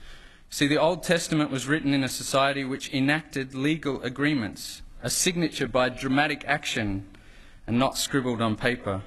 See, 0.51 0.67
the 0.67 0.77
Old 0.77 1.03
Testament 1.05 1.51
was 1.51 1.67
written 1.67 1.95
in 1.95 2.05
a 2.05 2.09
society 2.09 2.65
which 2.65 2.93
enacted 2.93 3.55
legal 3.55 4.03
agreements, 4.03 4.83
a 5.03 5.09
signature 5.09 5.67
by 5.67 5.89
dramatic 5.89 6.45
action 6.47 7.07
and 7.67 7.79
not 7.79 7.97
scribbled 7.97 8.43
on 8.43 8.57
paper. 8.57 9.03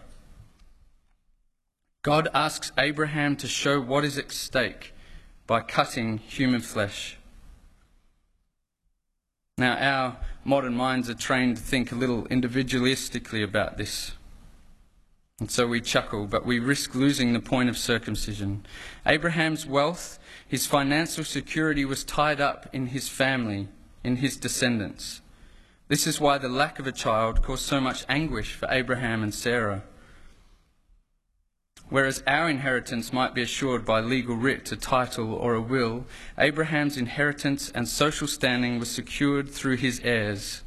God 2.01 2.27
asks 2.33 2.71
Abraham 2.75 3.35
to 3.35 3.47
show 3.47 3.79
what 3.79 4.03
is 4.03 4.17
at 4.17 4.31
stake 4.31 4.95
by 5.45 5.61
cutting 5.61 6.17
human 6.17 6.61
flesh. 6.61 7.16
Now, 9.57 9.77
our 9.77 10.17
modern 10.43 10.75
minds 10.75 11.09
are 11.09 11.15
trained 11.15 11.57
to 11.57 11.63
think 11.63 11.91
a 11.91 11.95
little 11.95 12.23
individualistically 12.25 13.43
about 13.43 13.77
this. 13.77 14.11
And 15.39 15.51
so 15.51 15.67
we 15.67 15.81
chuckle, 15.81 16.25
but 16.25 16.45
we 16.45 16.59
risk 16.59 16.95
losing 16.95 17.33
the 17.33 17.39
point 17.39 17.69
of 17.69 17.77
circumcision. 17.77 18.65
Abraham's 19.05 19.65
wealth 19.65 20.19
his 20.47 20.65
financial 20.65 21.25
security 21.25 21.83
was 21.83 22.05
tied 22.05 22.39
up 22.39 22.69
in 22.71 22.87
his 22.87 23.09
family, 23.09 23.67
in 24.03 24.17
his 24.17 24.37
descendants. 24.37 25.21
This 25.89 26.07
is 26.07 26.21
why 26.21 26.37
the 26.37 26.47
lack 26.47 26.79
of 26.79 26.87
a 26.87 26.91
child 26.91 27.43
caused 27.43 27.63
so 27.63 27.81
much 27.81 28.05
anguish 28.07 28.53
for 28.53 28.67
Abraham 28.71 29.23
and 29.23 29.33
Sarah. 29.33 29.83
Whereas 31.89 32.21
our 32.27 32.49
inheritance 32.49 33.13
might 33.13 33.33
be 33.33 33.41
assured 33.41 33.85
by 33.85 34.01
legal 34.01 34.35
writ, 34.35 34.71
a 34.71 34.75
title, 34.75 35.33
or 35.33 35.53
a 35.53 35.61
will, 35.61 36.05
Abraham's 36.37 36.97
inheritance 36.97 37.71
and 37.71 37.87
social 37.87 38.27
standing 38.27 38.77
was 38.77 38.91
secured 38.91 39.49
through 39.49 39.77
his 39.77 40.01
heirs. 40.03 40.63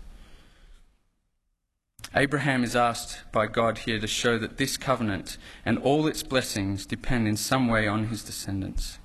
Abraham 2.15 2.65
is 2.65 2.75
asked 2.75 3.21
by 3.33 3.47
God 3.47 3.79
here 3.79 4.01
to 4.01 4.07
show 4.07 4.39
that 4.39 4.57
this 4.57 4.77
covenant 4.77 5.37
and 5.65 5.79
all 5.79 6.07
its 6.07 6.23
blessings 6.23 6.87
depend 6.87 7.29
in 7.29 7.37
some 7.37 7.69
way 7.69 7.87
on 7.87 8.07
his 8.07 8.25
descendants. 8.25 8.99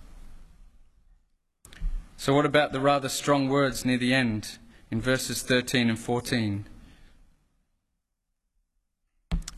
So, 2.18 2.34
what 2.34 2.46
about 2.46 2.72
the 2.72 2.80
rather 2.80 3.10
strong 3.10 3.50
words 3.50 3.84
near 3.84 3.98
the 3.98 4.14
end 4.14 4.58
in 4.90 5.02
verses 5.02 5.44
13 5.44 5.90
and 5.90 6.00
14? 6.00 6.66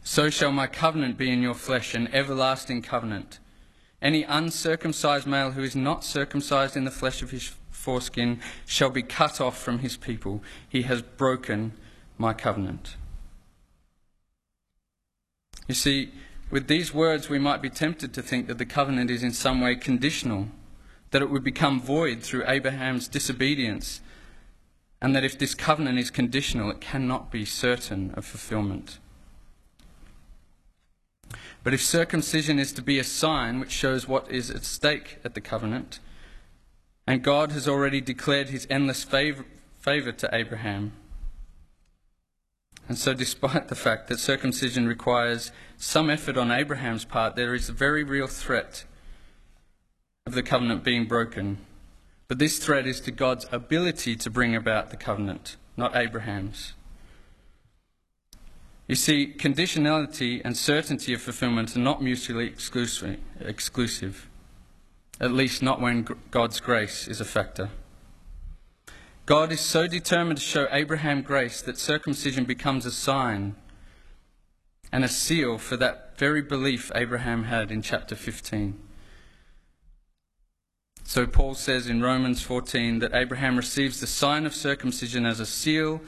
So 0.08 0.30
shall 0.30 0.54
my 0.54 0.68
covenant 0.68 1.18
be 1.18 1.30
in 1.30 1.42
your 1.42 1.54
flesh, 1.54 1.94
an 1.94 2.08
everlasting 2.14 2.82
covenant. 2.82 3.40
Any 4.02 4.24
uncircumcised 4.24 5.28
male 5.28 5.52
who 5.52 5.62
is 5.62 5.76
not 5.76 6.06
circumcised 6.06 6.78
in 6.78 6.86
the 6.86 6.92
flesh 6.92 7.22
of 7.22 7.32
his 7.32 7.54
foreskin 7.72 8.40
shall 8.66 8.90
be 8.90 9.02
cut 9.02 9.42
off 9.42 9.62
from 9.62 9.80
his 9.80 9.98
people. 9.98 10.42
He 10.68 10.84
has 10.84 11.02
broken 11.02 11.74
my 12.18 12.34
covenant. 12.34 12.96
You 15.68 15.76
see, 15.76 16.14
with 16.50 16.70
these 16.70 16.94
words, 16.94 17.28
we 17.28 17.38
might 17.38 17.62
be 17.62 17.70
tempted 17.70 18.14
to 18.14 18.22
think 18.22 18.48
that 18.48 18.60
the 18.60 18.66
covenant 18.66 19.12
is 19.12 19.24
in 19.24 19.34
some 19.34 19.60
way 19.60 19.76
conditional 19.76 20.48
that 21.12 21.22
it 21.22 21.30
would 21.30 21.44
become 21.44 21.82
void 21.82 22.24
through 22.24 22.48
Abraham's 22.48 23.10
disobedience, 23.10 24.00
and 25.02 25.14
that 25.14 25.26
if 25.26 25.38
this 25.38 25.54
covenant 25.54 26.00
is 26.00 26.10
conditional, 26.10 26.72
it 26.72 26.80
cannot 26.80 27.30
be 27.30 27.44
certain 27.44 28.14
of 28.16 28.26
fulfillment. 28.26 29.00
But 31.64 31.74
if 31.74 31.84
circumcision 31.84 32.60
is 32.60 32.72
to 32.74 32.82
be 32.82 33.00
a 33.00 33.04
sign 33.04 33.60
which 33.60 33.72
shows 33.72 34.08
what 34.08 34.32
is 34.32 34.50
at 34.50 34.64
stake 34.64 35.20
at 35.24 35.34
the 35.34 35.42
covenant, 35.42 36.00
and 37.06 37.24
God 37.24 37.52
has 37.52 37.68
already 37.68 38.02
declared 38.02 38.50
his 38.50 38.68
endless 38.70 39.04
favor, 39.04 39.46
favor 39.80 40.12
to 40.12 40.30
Abraham, 40.34 40.94
and 42.88 42.98
so, 42.98 43.14
despite 43.14 43.68
the 43.68 43.76
fact 43.76 44.08
that 44.08 44.20
circumcision 44.20 44.88
requires 44.88 45.52
some 45.76 46.10
effort 46.10 46.38
on 46.38 46.52
Abraham's 46.52 47.04
part, 47.04 47.36
there 47.36 47.54
is 47.54 47.68
a 47.68 47.74
very 47.74 48.04
real 48.04 48.28
threat 48.28 48.86
of 50.26 50.34
the 50.34 50.44
covenant 50.44 50.84
being 50.84 51.06
broken. 51.06 51.58
But 52.30 52.40
this 52.40 52.60
threat 52.60 52.88
is 52.88 53.02
to 53.02 53.12
God's 53.12 53.46
ability 53.52 54.16
to 54.18 54.30
bring 54.30 54.56
about 54.56 54.90
the 54.90 54.98
covenant, 54.98 55.58
not 55.76 55.96
Abraham's. 55.96 56.74
You 58.88 58.96
see, 58.96 59.34
conditionality 59.38 60.42
and 60.46 60.56
certainty 60.56 61.14
of 61.14 61.22
fulfillment 61.22 61.76
are 61.76 61.80
not 61.80 62.02
mutually 62.02 62.48
exclusive, 62.48 64.30
at 65.20 65.32
least 65.32 65.62
not 65.62 65.82
when 65.82 66.08
God's 66.32 66.62
grace 66.62 67.08
is 67.08 67.20
a 67.20 67.26
factor. 67.26 67.70
God 69.26 69.52
is 69.52 69.60
so 69.60 69.88
determined 69.88 70.38
to 70.38 70.44
show 70.44 70.68
Abraham 70.72 71.22
grace 71.22 71.62
that 71.62 71.78
circumcision 71.78 72.46
becomes 72.46 72.86
a 72.86 72.92
sign 72.92 73.56
and 74.90 75.04
a 75.04 75.10
seal 75.10 75.58
for 75.58 75.76
that 75.76 76.18
very 76.18 76.42
belief 76.42 76.90
Abraham 76.96 77.44
had 77.44 77.72
in 77.72 77.82
chapter 77.82 78.16
15. 78.16 78.80
So 81.04 81.28
Paul 81.28 81.56
says 81.56 81.88
in 81.88 82.02
Romans 82.02 82.42
14 82.42 83.00
that 83.00 83.14
Abraham 83.14 83.58
receives 83.58 84.00
the 84.00 84.08
sign 84.08 84.46
of 84.46 84.56
circumcision 84.56 85.26
as 85.26 85.42
a 85.42 85.46
seal 85.46 86.00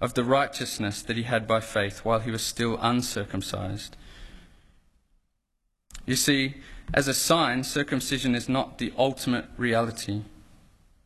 of 0.00 0.14
the 0.14 0.24
righteousness 0.24 1.02
that 1.02 1.16
he 1.16 1.22
had 1.22 1.46
by 1.46 1.60
faith 1.60 2.04
while 2.04 2.20
he 2.20 2.30
was 2.30 2.42
still 2.42 2.78
uncircumcised. 2.80 3.96
You 6.04 6.16
see, 6.16 6.56
as 6.94 7.08
a 7.08 7.14
sign, 7.14 7.64
circumcision 7.64 8.34
is 8.34 8.48
not 8.48 8.78
the 8.78 8.92
ultimate 8.96 9.46
reality. 9.56 10.22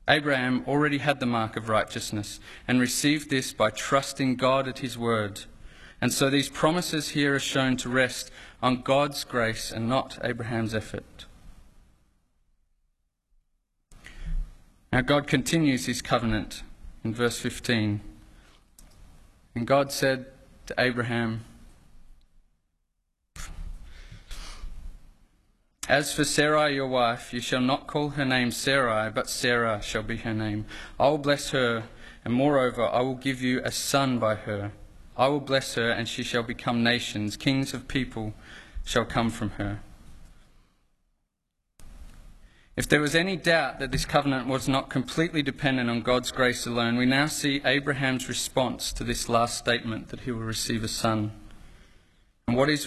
Abraham 0.09 0.65
already 0.67 0.99
had 0.99 1.21
the 1.21 1.27
mark 1.27 1.57
of 1.57 1.69
righteousness 1.69 2.41
and 2.67 2.81
received 2.81 3.31
this 3.31 3.53
by 3.53 3.71
trusting 3.71 4.37
God 4.37 4.67
at 4.69 4.81
his 4.81 4.99
word. 4.99 5.43
And 6.01 6.13
so 6.13 6.29
these 6.29 6.49
promises 6.49 7.11
here 7.11 7.35
are 7.35 7.41
shown 7.41 7.77
to 7.79 7.89
rest 7.89 8.31
on 8.63 8.83
God's 8.83 9.25
grace 9.25 9.71
and 9.71 9.89
not 9.89 10.19
Abraham's 10.23 10.75
effort. 10.75 11.27
Now, 14.93 15.03
God 15.03 15.29
continues 15.29 15.87
his 15.87 16.03
covenant 16.03 16.65
in 17.05 17.15
verse 17.15 17.39
15. 17.39 18.01
And 19.61 19.67
God 19.67 19.93
said 19.93 20.25
to 20.69 20.75
Abraham, 20.79 21.45
As 25.87 26.15
for 26.15 26.25
Sarai 26.25 26.75
your 26.75 26.87
wife, 26.87 27.35
you 27.35 27.43
shall 27.43 27.61
not 27.61 27.87
call 27.87 28.09
her 28.09 28.25
name 28.25 28.53
Sarai, 28.53 29.11
but 29.11 29.29
Sarah 29.29 29.83
shall 29.83 30.03
be 30.03 30.17
her 30.17 30.33
name. 30.33 30.65
I 30.99 31.11
will 31.11 31.19
bless 31.19 31.51
her, 31.51 31.85
and 32.25 32.33
moreover, 32.33 32.87
I 32.87 33.03
will 33.03 33.17
give 33.17 33.43
you 33.43 33.61
a 33.63 33.71
son 33.71 34.19
by 34.19 34.37
her. 34.37 34.73
I 35.15 35.29
will 35.29 35.41
bless 35.41 35.75
her, 35.75 35.91
and 35.91 36.09
she 36.09 36.23
shall 36.23 36.43
become 36.43 36.83
nations. 36.83 37.37
Kings 37.37 37.75
of 37.75 37.87
people 37.87 38.33
shall 38.87 39.05
come 39.05 39.29
from 39.29 39.51
her. 39.51 39.81
If 42.81 42.89
there 42.89 43.03
was 43.03 43.15
any 43.15 43.37
doubt 43.37 43.79
that 43.81 43.93
this 43.93 44.07
covenant 44.07 44.49
was 44.49 44.67
not 44.67 44.89
completely 44.89 45.43
dependent 45.43 45.91
on 45.91 46.01
God's 46.01 46.33
grace 46.33 46.65
alone, 46.65 46.97
we 46.97 47.05
now 47.05 47.27
see 47.27 47.61
Abraham's 47.63 48.27
response 48.27 48.91
to 48.95 49.05
this 49.05 49.29
last 49.29 49.59
statement 49.59 50.09
that 50.09 50.21
he 50.21 50.31
will 50.31 50.41
receive 50.41 50.83
a 50.83 50.89
son. 50.89 51.33
And 52.49 52.57
what 52.57 52.71
is, 52.71 52.87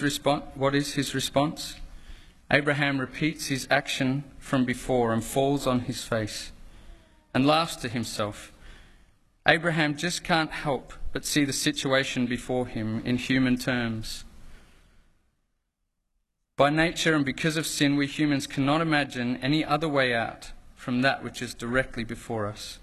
what 0.56 0.74
is 0.74 0.94
his 0.94 1.14
response? 1.14 1.76
Abraham 2.50 2.98
repeats 2.98 3.46
his 3.46 3.68
action 3.70 4.24
from 4.40 4.64
before 4.64 5.12
and 5.12 5.22
falls 5.22 5.64
on 5.64 5.82
his 5.82 6.02
face 6.02 6.50
and 7.32 7.46
laughs 7.46 7.76
to 7.76 7.88
himself. 7.88 8.52
Abraham 9.46 9.96
just 9.96 10.24
can't 10.24 10.50
help 10.50 10.92
but 11.12 11.24
see 11.24 11.44
the 11.44 11.52
situation 11.52 12.26
before 12.26 12.66
him 12.66 13.00
in 13.04 13.16
human 13.16 13.56
terms. 13.56 14.24
By 16.56 16.70
nature 16.70 17.14
and 17.14 17.24
because 17.24 17.56
of 17.56 17.66
sin, 17.66 17.96
we 17.96 18.06
humans 18.06 18.46
cannot 18.46 18.80
imagine 18.80 19.38
any 19.38 19.64
other 19.64 19.88
way 19.88 20.14
out 20.14 20.52
from 20.76 21.02
that 21.02 21.24
which 21.24 21.42
is 21.42 21.52
directly 21.52 22.04
before 22.04 22.46
us. 22.46 22.78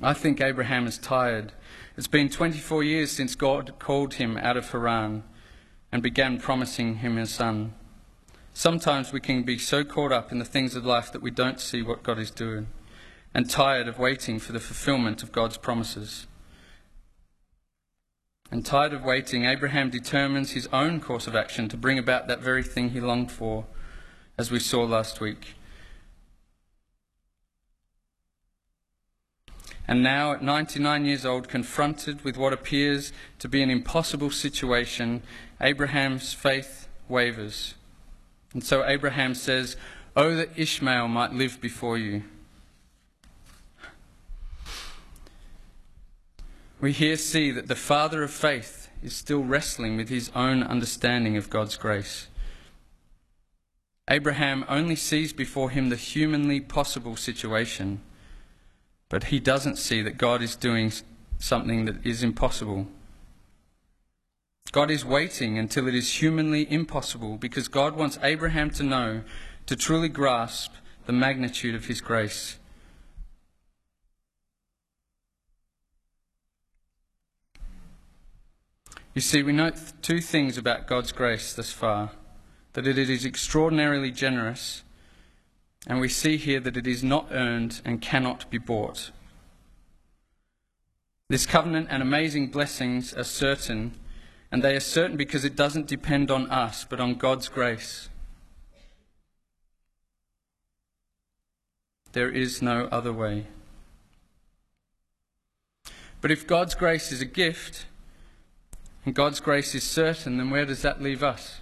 I 0.00 0.12
think 0.12 0.40
Abraham 0.40 0.86
is 0.86 0.96
tired. 0.96 1.52
It's 1.96 2.06
been 2.06 2.28
24 2.28 2.84
years 2.84 3.10
since 3.10 3.34
God 3.34 3.74
called 3.80 4.14
him 4.14 4.36
out 4.36 4.56
of 4.56 4.70
Haran 4.70 5.24
and 5.90 6.02
began 6.02 6.38
promising 6.38 6.96
him 6.96 7.18
a 7.18 7.26
son. 7.26 7.74
Sometimes 8.52 9.12
we 9.12 9.20
can 9.20 9.42
be 9.42 9.58
so 9.58 9.82
caught 9.82 10.12
up 10.12 10.30
in 10.30 10.38
the 10.38 10.44
things 10.44 10.76
of 10.76 10.86
life 10.86 11.10
that 11.10 11.22
we 11.22 11.32
don't 11.32 11.60
see 11.60 11.82
what 11.82 12.04
God 12.04 12.20
is 12.20 12.30
doing 12.30 12.68
and 13.34 13.50
tired 13.50 13.88
of 13.88 13.98
waiting 13.98 14.38
for 14.38 14.52
the 14.52 14.60
fulfillment 14.60 15.24
of 15.24 15.32
God's 15.32 15.56
promises. 15.56 16.28
And 18.50 18.64
tired 18.64 18.92
of 18.92 19.04
waiting, 19.04 19.44
Abraham 19.44 19.90
determines 19.90 20.52
his 20.52 20.68
own 20.72 21.00
course 21.00 21.26
of 21.26 21.34
action 21.34 21.68
to 21.68 21.76
bring 21.76 21.98
about 21.98 22.28
that 22.28 22.40
very 22.40 22.62
thing 22.62 22.90
he 22.90 23.00
longed 23.00 23.32
for, 23.32 23.64
as 24.38 24.50
we 24.50 24.60
saw 24.60 24.84
last 24.84 25.20
week. 25.20 25.54
And 29.86 30.02
now, 30.02 30.32
at 30.32 30.42
99 30.42 31.04
years 31.04 31.26
old, 31.26 31.48
confronted 31.48 32.24
with 32.24 32.36
what 32.36 32.52
appears 32.52 33.12
to 33.38 33.48
be 33.48 33.62
an 33.62 33.70
impossible 33.70 34.30
situation, 34.30 35.22
Abraham's 35.60 36.32
faith 36.32 36.88
wavers. 37.08 37.74
And 38.54 38.64
so 38.64 38.86
Abraham 38.86 39.34
says, 39.34 39.76
Oh, 40.16 40.34
that 40.36 40.56
Ishmael 40.56 41.08
might 41.08 41.32
live 41.32 41.60
before 41.60 41.98
you. 41.98 42.22
We 46.84 46.92
here 46.92 47.16
see 47.16 47.50
that 47.50 47.66
the 47.66 47.74
father 47.74 48.22
of 48.22 48.30
faith 48.30 48.90
is 49.02 49.16
still 49.16 49.42
wrestling 49.42 49.96
with 49.96 50.10
his 50.10 50.30
own 50.34 50.62
understanding 50.62 51.34
of 51.34 51.48
God's 51.48 51.78
grace. 51.78 52.28
Abraham 54.10 54.66
only 54.68 54.94
sees 54.94 55.32
before 55.32 55.70
him 55.70 55.88
the 55.88 55.96
humanly 55.96 56.60
possible 56.60 57.16
situation, 57.16 58.02
but 59.08 59.24
he 59.24 59.40
doesn't 59.40 59.78
see 59.78 60.02
that 60.02 60.18
God 60.18 60.42
is 60.42 60.56
doing 60.56 60.92
something 61.38 61.86
that 61.86 62.04
is 62.04 62.22
impossible. 62.22 62.86
God 64.70 64.90
is 64.90 65.06
waiting 65.06 65.56
until 65.58 65.88
it 65.88 65.94
is 65.94 66.20
humanly 66.20 66.70
impossible 66.70 67.38
because 67.38 67.66
God 67.66 67.96
wants 67.96 68.18
Abraham 68.22 68.68
to 68.72 68.82
know, 68.82 69.22
to 69.64 69.74
truly 69.74 70.10
grasp 70.10 70.74
the 71.06 71.14
magnitude 71.14 71.74
of 71.74 71.86
his 71.86 72.02
grace. 72.02 72.58
You 79.14 79.20
see, 79.20 79.44
we 79.44 79.52
note 79.52 79.76
two 80.02 80.20
things 80.20 80.58
about 80.58 80.88
God's 80.88 81.12
grace 81.12 81.54
thus 81.54 81.70
far 81.70 82.10
that 82.72 82.88
it 82.88 82.98
is 82.98 83.24
extraordinarily 83.24 84.10
generous, 84.10 84.82
and 85.86 86.00
we 86.00 86.08
see 86.08 86.36
here 86.36 86.58
that 86.58 86.76
it 86.76 86.88
is 86.88 87.04
not 87.04 87.28
earned 87.30 87.80
and 87.84 88.02
cannot 88.02 88.50
be 88.50 88.58
bought. 88.58 89.12
This 91.28 91.46
covenant 91.46 91.86
and 91.90 92.02
amazing 92.02 92.48
blessings 92.48 93.14
are 93.14 93.22
certain, 93.22 93.94
and 94.50 94.64
they 94.64 94.74
are 94.74 94.80
certain 94.80 95.16
because 95.16 95.44
it 95.44 95.54
doesn't 95.54 95.86
depend 95.86 96.32
on 96.32 96.50
us, 96.50 96.84
but 96.84 96.98
on 96.98 97.14
God's 97.14 97.48
grace. 97.48 98.08
There 102.10 102.30
is 102.30 102.60
no 102.60 102.88
other 102.90 103.12
way. 103.12 103.46
But 106.20 106.32
if 106.32 106.48
God's 106.48 106.74
grace 106.74 107.12
is 107.12 107.20
a 107.20 107.26
gift, 107.26 107.86
and 109.04 109.14
God's 109.14 109.40
grace 109.40 109.74
is 109.74 109.84
certain, 109.84 110.38
then 110.38 110.50
where 110.50 110.64
does 110.64 110.82
that 110.82 111.02
leave 111.02 111.22
us? 111.22 111.60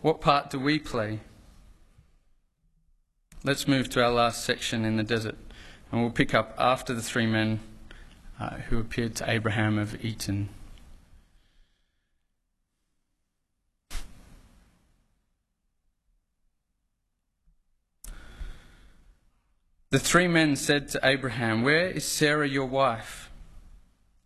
What 0.00 0.20
part 0.20 0.50
do 0.50 0.58
we 0.58 0.78
play? 0.78 1.20
Let's 3.44 3.66
move 3.66 3.88
to 3.90 4.02
our 4.04 4.10
last 4.10 4.44
section 4.44 4.84
in 4.84 4.96
the 4.96 5.02
desert, 5.02 5.36
and 5.90 6.00
we'll 6.00 6.10
pick 6.10 6.34
up 6.34 6.54
after 6.58 6.94
the 6.94 7.02
three 7.02 7.26
men 7.26 7.60
uh, 8.38 8.58
who 8.68 8.78
appeared 8.78 9.16
to 9.16 9.28
Abraham 9.28 9.78
of 9.78 10.04
Eton. 10.04 10.48
The 19.90 19.98
three 19.98 20.28
men 20.28 20.56
said 20.56 20.88
to 20.90 21.00
Abraham, 21.02 21.62
Where 21.62 21.88
is 21.88 22.06
Sarah 22.06 22.48
your 22.48 22.64
wife? 22.66 23.31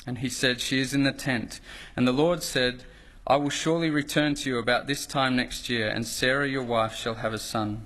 And 0.06 0.18
he 0.18 0.28
said, 0.28 0.60
She 0.60 0.80
is 0.80 0.94
in 0.94 1.02
the 1.02 1.12
tent. 1.12 1.60
And 1.96 2.06
the 2.06 2.12
Lord 2.12 2.42
said, 2.42 2.84
I 3.26 3.36
will 3.36 3.50
surely 3.50 3.90
return 3.90 4.36
to 4.36 4.48
you 4.48 4.58
about 4.58 4.86
this 4.86 5.04
time 5.04 5.34
next 5.34 5.68
year, 5.68 5.88
and 5.88 6.06
Sarah 6.06 6.48
your 6.48 6.62
wife 6.62 6.94
shall 6.94 7.14
have 7.14 7.34
a 7.34 7.38
son. 7.38 7.84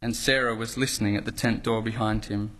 And 0.00 0.14
Sarah 0.14 0.54
was 0.54 0.76
listening 0.76 1.16
at 1.16 1.24
the 1.24 1.32
tent 1.32 1.64
door 1.64 1.82
behind 1.82 2.26
him. 2.26 2.52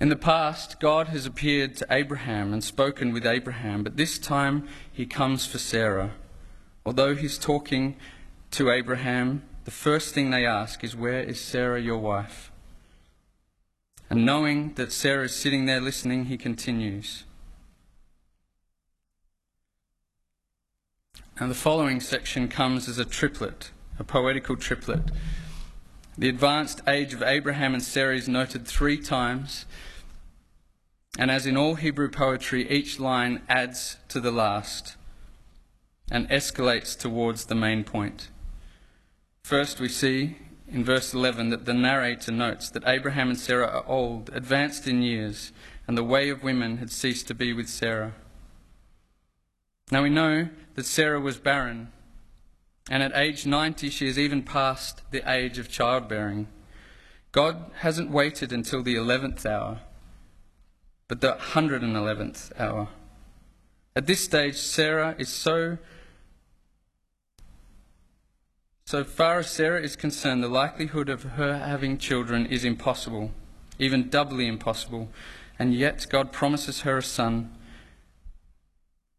In 0.00 0.08
the 0.08 0.16
past, 0.16 0.80
God 0.80 1.06
has 1.08 1.24
appeared 1.24 1.76
to 1.76 1.86
Abraham 1.88 2.52
and 2.52 2.62
spoken 2.62 3.12
with 3.12 3.24
Abraham, 3.24 3.84
but 3.84 3.96
this 3.96 4.18
time 4.18 4.68
he 4.92 5.06
comes 5.06 5.46
for 5.46 5.58
Sarah. 5.58 6.10
Although 6.84 7.14
he's 7.14 7.38
talking 7.38 7.96
to 8.50 8.70
Abraham, 8.70 9.42
the 9.64 9.70
first 9.70 10.12
thing 10.12 10.30
they 10.30 10.44
ask 10.44 10.84
is, 10.84 10.94
Where 10.94 11.22
is 11.22 11.40
Sarah 11.40 11.80
your 11.80 11.98
wife? 11.98 12.50
And 14.10 14.26
knowing 14.26 14.74
that 14.74 14.92
Sarah 14.92 15.24
is 15.24 15.34
sitting 15.34 15.66
there 15.66 15.80
listening, 15.80 16.26
he 16.26 16.36
continues. 16.36 17.24
And 21.38 21.50
the 21.50 21.54
following 21.54 22.00
section 22.00 22.48
comes 22.48 22.88
as 22.88 22.98
a 22.98 23.04
triplet, 23.04 23.70
a 23.98 24.04
poetical 24.04 24.56
triplet. 24.56 25.10
The 26.16 26.30
advanced 26.30 26.80
age 26.88 27.12
of 27.12 27.22
Abraham 27.22 27.74
and 27.74 27.82
Sarah 27.82 28.16
is 28.16 28.26
noted 28.26 28.66
three 28.66 28.96
times, 28.96 29.66
and 31.18 31.30
as 31.30 31.44
in 31.44 31.54
all 31.54 31.74
Hebrew 31.74 32.10
poetry, 32.10 32.66
each 32.70 32.98
line 32.98 33.42
adds 33.50 33.98
to 34.08 34.18
the 34.18 34.30
last 34.30 34.96
and 36.10 36.26
escalates 36.30 36.98
towards 36.98 37.44
the 37.44 37.54
main 37.54 37.84
point. 37.84 38.30
First, 39.44 39.78
we 39.78 39.90
see 39.90 40.38
in 40.66 40.84
verse 40.84 41.12
11 41.12 41.50
that 41.50 41.66
the 41.66 41.74
narrator 41.74 42.32
notes 42.32 42.70
that 42.70 42.86
Abraham 42.86 43.28
and 43.28 43.38
Sarah 43.38 43.68
are 43.68 43.86
old, 43.86 44.30
advanced 44.32 44.88
in 44.88 45.02
years, 45.02 45.52
and 45.86 45.98
the 45.98 46.04
way 46.04 46.30
of 46.30 46.42
women 46.42 46.78
had 46.78 46.90
ceased 46.90 47.28
to 47.28 47.34
be 47.34 47.52
with 47.52 47.68
Sarah. 47.68 48.14
Now 49.90 50.02
we 50.02 50.10
know 50.10 50.48
that 50.76 50.86
Sarah 50.86 51.20
was 51.20 51.38
barren, 51.38 51.90
and 52.88 53.02
at 53.02 53.16
age 53.16 53.46
90 53.46 53.90
she 53.90 54.06
is 54.06 54.18
even 54.18 54.42
past 54.42 55.02
the 55.10 55.28
age 55.28 55.58
of 55.58 55.70
childbearing. 55.70 56.46
God 57.32 57.70
hasn't 57.80 58.10
waited 58.10 58.52
until 58.52 58.82
the 58.82 58.94
11th 58.94 59.44
hour, 59.44 59.80
but 61.08 61.20
the 61.20 61.32
111th 61.32 62.58
hour. 62.60 62.88
At 63.96 64.06
this 64.06 64.22
stage, 64.22 64.56
Sarah 64.56 65.16
is 65.18 65.30
so. 65.30 65.78
So 68.84 69.02
far 69.02 69.38
as 69.40 69.50
Sarah 69.50 69.80
is 69.82 69.96
concerned, 69.96 70.44
the 70.44 70.48
likelihood 70.48 71.08
of 71.08 71.22
her 71.22 71.58
having 71.58 71.96
children 71.96 72.46
is 72.46 72.64
impossible, 72.64 73.32
even 73.78 74.10
doubly 74.10 74.46
impossible, 74.46 75.08
and 75.58 75.74
yet 75.74 76.06
God 76.10 76.30
promises 76.30 76.82
her 76.82 76.98
a 76.98 77.02
son. 77.02 77.56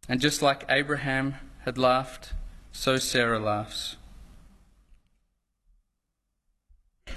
And 0.08 0.22
just 0.22 0.42
like 0.42 0.64
Abraham 0.70 1.36
had 1.68 1.78
laughed, 1.78 2.32
so 2.72 2.96
Sarah 2.96 3.40
laughs. 3.40 3.98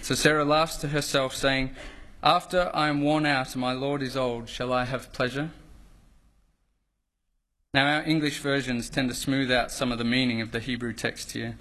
So 0.02 0.16
Sarah 0.16 0.44
laughs 0.44 0.76
to 0.78 0.88
herself, 0.88 1.36
saying, 1.36 1.70
After 2.20 2.68
I 2.74 2.88
am 2.88 3.00
worn 3.00 3.26
out 3.26 3.52
and 3.52 3.60
my 3.60 3.72
Lord 3.72 4.02
is 4.02 4.16
old, 4.16 4.48
shall 4.48 4.72
I 4.72 4.86
have 4.86 5.12
pleasure? 5.12 5.52
Now, 7.72 7.86
our 7.94 8.02
English 8.02 8.40
versions 8.40 8.90
tend 8.90 9.08
to 9.10 9.14
smooth 9.14 9.52
out 9.52 9.70
some 9.70 9.92
of 9.92 9.98
the 9.98 10.04
meaning 10.04 10.40
of 10.40 10.50
the 10.50 10.58
Hebrew 10.58 10.94
text 10.94 11.30
here. 11.30 11.56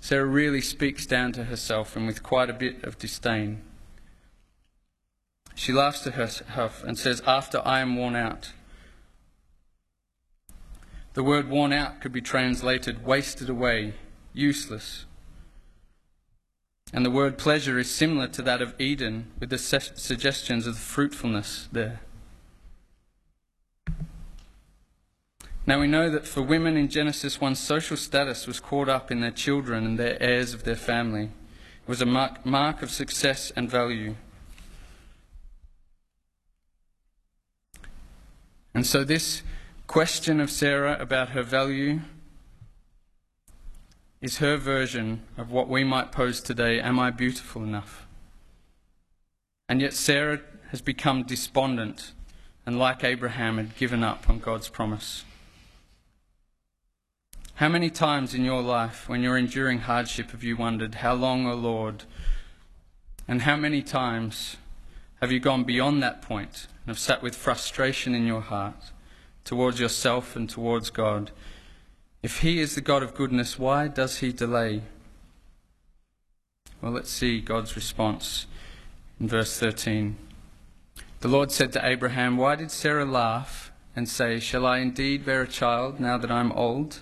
Sarah 0.00 0.26
really 0.26 0.60
speaks 0.60 1.06
down 1.06 1.30
to 1.34 1.44
herself 1.44 1.94
and 1.94 2.04
with 2.04 2.24
quite 2.24 2.50
a 2.50 2.52
bit 2.64 2.82
of 2.82 2.98
disdain. 2.98 3.62
She 5.54 5.72
laughs 5.72 6.00
to 6.00 6.10
herself 6.10 6.82
and 6.82 6.98
says, 6.98 7.22
After 7.28 7.62
I 7.64 7.78
am 7.78 7.94
worn 7.94 8.16
out. 8.16 8.50
The 11.14 11.22
word 11.22 11.48
worn 11.48 11.72
out 11.72 12.00
could 12.00 12.12
be 12.12 12.20
translated 12.20 13.06
wasted 13.06 13.48
away, 13.48 13.94
useless. 14.32 15.06
And 16.92 17.04
the 17.04 17.10
word 17.10 17.38
pleasure 17.38 17.78
is 17.78 17.90
similar 17.90 18.28
to 18.28 18.42
that 18.42 18.60
of 18.60 18.78
Eden, 18.80 19.32
with 19.40 19.50
the 19.50 19.58
suggestions 19.58 20.66
of 20.66 20.76
fruitfulness 20.76 21.68
there. 21.72 22.00
Now 25.66 25.80
we 25.80 25.86
know 25.86 26.10
that 26.10 26.26
for 26.26 26.42
women 26.42 26.76
in 26.76 26.88
Genesis 26.88 27.40
1, 27.40 27.54
social 27.54 27.96
status 27.96 28.46
was 28.46 28.60
caught 28.60 28.88
up 28.88 29.10
in 29.10 29.20
their 29.20 29.30
children 29.30 29.86
and 29.86 29.98
their 29.98 30.22
heirs 30.22 30.52
of 30.52 30.64
their 30.64 30.76
family. 30.76 31.24
It 31.24 31.88
was 31.88 32.02
a 32.02 32.06
mark, 32.06 32.44
mark 32.44 32.82
of 32.82 32.90
success 32.90 33.50
and 33.56 33.70
value. 33.70 34.16
And 38.74 38.84
so, 38.84 39.04
this 39.04 39.42
question 39.94 40.40
of 40.40 40.50
Sarah 40.50 40.96
about 40.98 41.28
her 41.28 41.42
value 41.44 42.00
is 44.20 44.38
her 44.38 44.56
version 44.56 45.22
of 45.38 45.52
what 45.52 45.68
we 45.68 45.84
might 45.84 46.10
pose 46.10 46.40
today 46.40 46.80
Am 46.80 46.98
I 46.98 47.12
beautiful 47.12 47.62
enough? 47.62 48.04
And 49.68 49.80
yet, 49.80 49.92
Sarah 49.92 50.40
has 50.72 50.80
become 50.80 51.22
despondent 51.22 52.10
and, 52.66 52.76
like 52.76 53.04
Abraham, 53.04 53.56
had 53.56 53.76
given 53.76 54.02
up 54.02 54.28
on 54.28 54.40
God's 54.40 54.68
promise. 54.68 55.24
How 57.54 57.68
many 57.68 57.88
times 57.88 58.34
in 58.34 58.44
your 58.44 58.62
life, 58.62 59.08
when 59.08 59.22
you're 59.22 59.38
enduring 59.38 59.78
hardship, 59.78 60.32
have 60.32 60.42
you 60.42 60.56
wondered, 60.56 60.96
How 60.96 61.14
long, 61.14 61.46
O 61.46 61.54
Lord? 61.54 62.02
And 63.28 63.42
how 63.42 63.54
many 63.54 63.80
times 63.80 64.56
have 65.20 65.30
you 65.30 65.38
gone 65.38 65.62
beyond 65.62 66.02
that 66.02 66.20
point 66.20 66.66
and 66.82 66.88
have 66.88 66.98
sat 66.98 67.22
with 67.22 67.36
frustration 67.36 68.12
in 68.12 68.26
your 68.26 68.40
heart 68.40 68.90
towards 69.44 69.78
yourself 69.78 70.36
and 70.36 70.48
towards 70.48 70.90
God? 70.90 71.30
If 72.22 72.40
He 72.40 72.60
is 72.60 72.74
the 72.74 72.80
God 72.80 73.02
of 73.02 73.14
goodness, 73.14 73.58
why 73.58 73.88
does 73.88 74.18
He 74.18 74.32
delay? 74.32 74.82
Well, 76.80 76.92
let's 76.92 77.10
see 77.10 77.40
God's 77.40 77.76
response 77.76 78.46
in 79.20 79.28
verse 79.28 79.58
13. 79.58 80.16
The 81.20 81.28
Lord 81.28 81.50
said 81.50 81.72
to 81.72 81.86
Abraham, 81.86 82.36
Why 82.36 82.56
did 82.56 82.70
Sarah 82.70 83.06
laugh 83.06 83.72
and 83.96 84.08
say, 84.08 84.40
Shall 84.40 84.66
I 84.66 84.78
indeed 84.78 85.24
bear 85.24 85.42
a 85.42 85.48
child 85.48 85.98
now 86.00 86.18
that 86.18 86.30
I'm 86.30 86.52
old? 86.52 87.00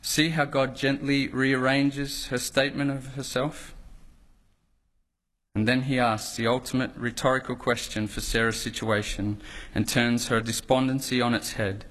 See 0.00 0.30
how 0.30 0.46
God 0.46 0.76
gently 0.76 1.28
rearranges 1.28 2.28
her 2.28 2.38
statement 2.38 2.90
of 2.90 3.14
herself? 3.14 3.74
And 5.54 5.66
then 5.66 5.82
he 5.82 5.98
asks 5.98 6.36
the 6.36 6.46
ultimate 6.46 6.92
rhetorical 6.96 7.56
question 7.56 8.06
for 8.06 8.20
Sarah's 8.20 8.60
situation 8.60 9.40
and 9.74 9.88
turns 9.88 10.28
her 10.28 10.40
despondency 10.40 11.20
on 11.20 11.34
its 11.34 11.52
head. 11.52 11.84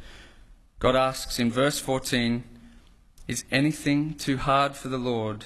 God 0.80 0.96
asks 0.96 1.40
in 1.40 1.52
verse 1.52 1.80
14, 1.80 2.44
Is 3.28 3.44
anything 3.52 4.14
too 4.14 4.38
hard 4.38 4.76
for 4.76 4.88
the 4.88 4.98
Lord? 4.98 5.46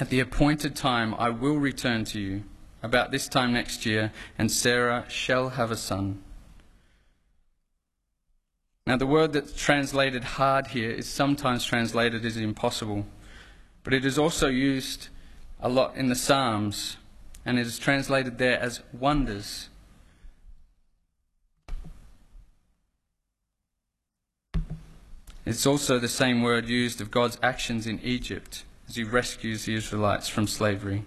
At 0.00 0.10
the 0.10 0.20
appointed 0.20 0.74
time 0.74 1.14
I 1.14 1.30
will 1.30 1.58
return 1.58 2.04
to 2.06 2.20
you, 2.20 2.44
about 2.82 3.12
this 3.12 3.28
time 3.28 3.52
next 3.52 3.86
year, 3.86 4.12
and 4.38 4.50
Sarah 4.50 5.04
shall 5.08 5.50
have 5.50 5.70
a 5.70 5.76
son. 5.76 6.22
Now, 8.86 8.96
the 8.96 9.06
word 9.06 9.34
that's 9.34 9.52
translated 9.52 10.24
hard 10.24 10.68
here 10.68 10.90
is 10.90 11.06
sometimes 11.06 11.64
translated 11.64 12.24
as 12.24 12.36
impossible, 12.36 13.06
but 13.84 13.94
it 13.94 14.04
is 14.04 14.18
also 14.18 14.48
used 14.48 15.08
a 15.62 15.68
lot 15.68 15.96
in 15.96 16.08
the 16.08 16.14
Psalms, 16.14 16.96
and 17.44 17.58
it 17.58 17.66
is 17.66 17.78
translated 17.78 18.38
there 18.38 18.58
as 18.58 18.82
wonders. 18.92 19.68
It's 25.44 25.66
also 25.66 25.98
the 25.98 26.08
same 26.08 26.42
word 26.42 26.68
used 26.68 27.00
of 27.00 27.10
God's 27.10 27.38
actions 27.42 27.86
in 27.86 27.98
Egypt 28.02 28.64
as 28.88 28.96
he 28.96 29.04
rescues 29.04 29.64
the 29.64 29.74
Israelites 29.74 30.28
from 30.28 30.46
slavery. 30.46 31.04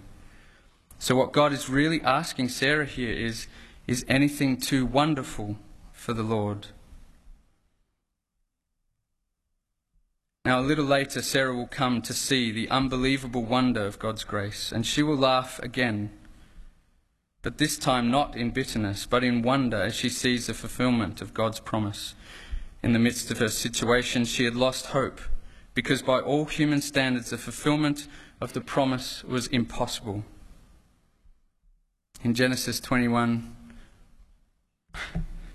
So, 0.98 1.16
what 1.16 1.32
God 1.32 1.52
is 1.52 1.68
really 1.68 2.02
asking 2.02 2.48
Sarah 2.48 2.86
here 2.86 3.12
is 3.12 3.46
Is 3.86 4.04
anything 4.08 4.56
too 4.56 4.86
wonderful 4.86 5.58
for 5.92 6.14
the 6.14 6.22
Lord? 6.22 6.68
Now, 10.44 10.60
a 10.60 10.62
little 10.62 10.84
later, 10.84 11.22
Sarah 11.22 11.54
will 11.54 11.66
come 11.66 12.02
to 12.02 12.12
see 12.12 12.52
the 12.52 12.68
unbelievable 12.68 13.42
wonder 13.42 13.86
of 13.86 13.98
God's 13.98 14.24
grace, 14.24 14.72
and 14.72 14.84
she 14.84 15.02
will 15.02 15.16
laugh 15.16 15.58
again. 15.62 16.10
But 17.40 17.56
this 17.56 17.78
time 17.78 18.10
not 18.10 18.36
in 18.36 18.50
bitterness, 18.50 19.06
but 19.06 19.24
in 19.24 19.40
wonder 19.40 19.78
as 19.78 19.94
she 19.94 20.10
sees 20.10 20.46
the 20.46 20.52
fulfillment 20.52 21.22
of 21.22 21.32
God's 21.32 21.60
promise. 21.60 22.14
In 22.82 22.92
the 22.92 22.98
midst 22.98 23.30
of 23.30 23.38
her 23.38 23.48
situation, 23.48 24.26
she 24.26 24.44
had 24.44 24.54
lost 24.54 24.86
hope, 24.86 25.18
because 25.72 26.02
by 26.02 26.20
all 26.20 26.44
human 26.44 26.82
standards, 26.82 27.30
the 27.30 27.38
fulfillment 27.38 28.06
of 28.38 28.52
the 28.52 28.60
promise 28.60 29.24
was 29.24 29.46
impossible. 29.46 30.24
In 32.22 32.34
Genesis 32.34 32.80
21, 32.80 33.56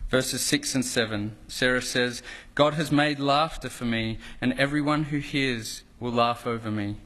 verses 0.10 0.42
6 0.42 0.76
and 0.76 0.86
7, 0.86 1.36
Sarah 1.48 1.82
says, 1.82 2.24
God 2.56 2.74
has 2.74 2.92
made 2.92 3.20
laughter 3.20 3.70
for 3.70 3.86
me, 3.86 4.18
and 4.42 4.54
everyone 4.60 5.06
who 5.06 5.20
hears 5.20 5.84
will 6.00 6.12
laugh 6.12 6.48
over 6.48 6.72
me. 6.72 6.98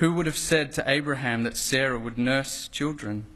Who 0.00 0.12
would 0.14 0.26
have 0.26 0.38
said 0.38 0.72
to 0.72 0.90
Abraham 0.90 1.42
that 1.42 1.56
Sarah 1.56 1.98
would 1.98 2.18
nurse 2.18 2.68
children? 2.68 3.26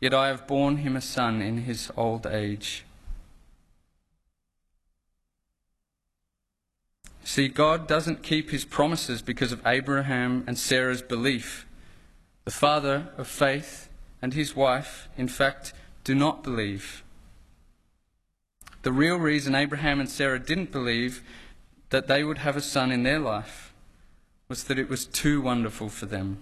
Yet 0.00 0.14
I 0.14 0.28
have 0.28 0.46
borne 0.46 0.78
him 0.78 0.96
a 0.96 1.00
son 1.00 1.42
in 1.42 1.58
his 1.58 1.90
old 1.96 2.26
age. 2.26 2.84
See, 7.24 7.48
God 7.48 7.86
doesn't 7.86 8.22
keep 8.22 8.50
his 8.50 8.64
promises 8.64 9.22
because 9.22 9.52
of 9.52 9.64
Abraham 9.66 10.44
and 10.46 10.58
Sarah's 10.58 11.02
belief. 11.02 11.66
The 12.44 12.50
father 12.50 13.08
of 13.16 13.28
faith 13.28 13.88
and 14.20 14.34
his 14.34 14.56
wife, 14.56 15.08
in 15.16 15.28
fact, 15.28 15.72
do 16.04 16.14
not 16.14 16.42
believe. 16.42 17.04
The 18.82 18.92
real 18.92 19.16
reason 19.16 19.54
Abraham 19.54 20.00
and 20.00 20.08
Sarah 20.08 20.40
didn't 20.40 20.72
believe 20.72 21.22
that 21.90 22.08
they 22.08 22.24
would 22.24 22.38
have 22.38 22.56
a 22.56 22.60
son 22.60 22.90
in 22.90 23.04
their 23.04 23.20
life 23.20 23.72
was 24.48 24.64
that 24.64 24.78
it 24.78 24.88
was 24.88 25.06
too 25.06 25.40
wonderful 25.40 25.88
for 25.88 26.06
them. 26.06 26.38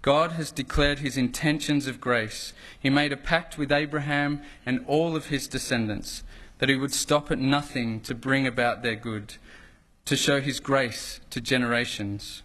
God 0.00 0.32
has 0.32 0.52
declared 0.52 1.00
his 1.00 1.16
intentions 1.16 1.86
of 1.86 2.00
grace. 2.00 2.52
He 2.78 2.88
made 2.88 3.12
a 3.12 3.16
pact 3.16 3.58
with 3.58 3.72
Abraham 3.72 4.42
and 4.64 4.84
all 4.86 5.16
of 5.16 5.26
his 5.26 5.48
descendants 5.48 6.22
that 6.58 6.68
he 6.68 6.76
would 6.76 6.94
stop 6.94 7.30
at 7.30 7.38
nothing 7.38 8.00
to 8.02 8.14
bring 8.14 8.46
about 8.46 8.82
their 8.82 8.94
good, 8.94 9.34
to 10.04 10.16
show 10.16 10.40
his 10.40 10.60
grace 10.60 11.20
to 11.30 11.40
generations. 11.40 12.42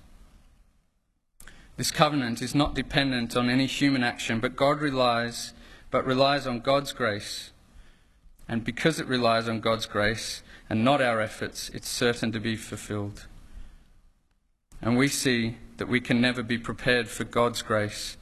This 1.77 1.91
covenant 1.91 2.41
is 2.41 2.55
not 2.55 2.75
dependent 2.75 3.35
on 3.35 3.49
any 3.49 3.65
human 3.65 4.03
action, 4.03 4.39
but 4.39 4.55
God 4.55 4.79
relies 4.79 5.53
but 5.93 6.07
relies 6.07 6.47
on 6.47 6.59
God's 6.59 6.91
grace. 6.91 7.51
And 8.49 8.63
because 8.63 8.99
it 8.99 9.05
relies 9.05 9.47
on 9.47 9.59
God's 9.59 9.85
grace 9.85 10.41
and 10.67 10.83
not 10.83 11.03
our 11.03 11.21
efforts, 11.21 11.69
it's 11.69 11.87
certain 11.87 12.31
to 12.31 12.39
be 12.39 12.55
fulfilled. 12.55 13.27
And 14.81 14.97
we 14.97 15.07
see 15.07 15.57
that 15.77 15.87
we 15.87 16.01
can 16.01 16.19
never 16.19 16.41
be 16.41 16.57
prepared 16.57 17.09
for 17.09 17.25
God's 17.25 17.61
grace 17.61 18.17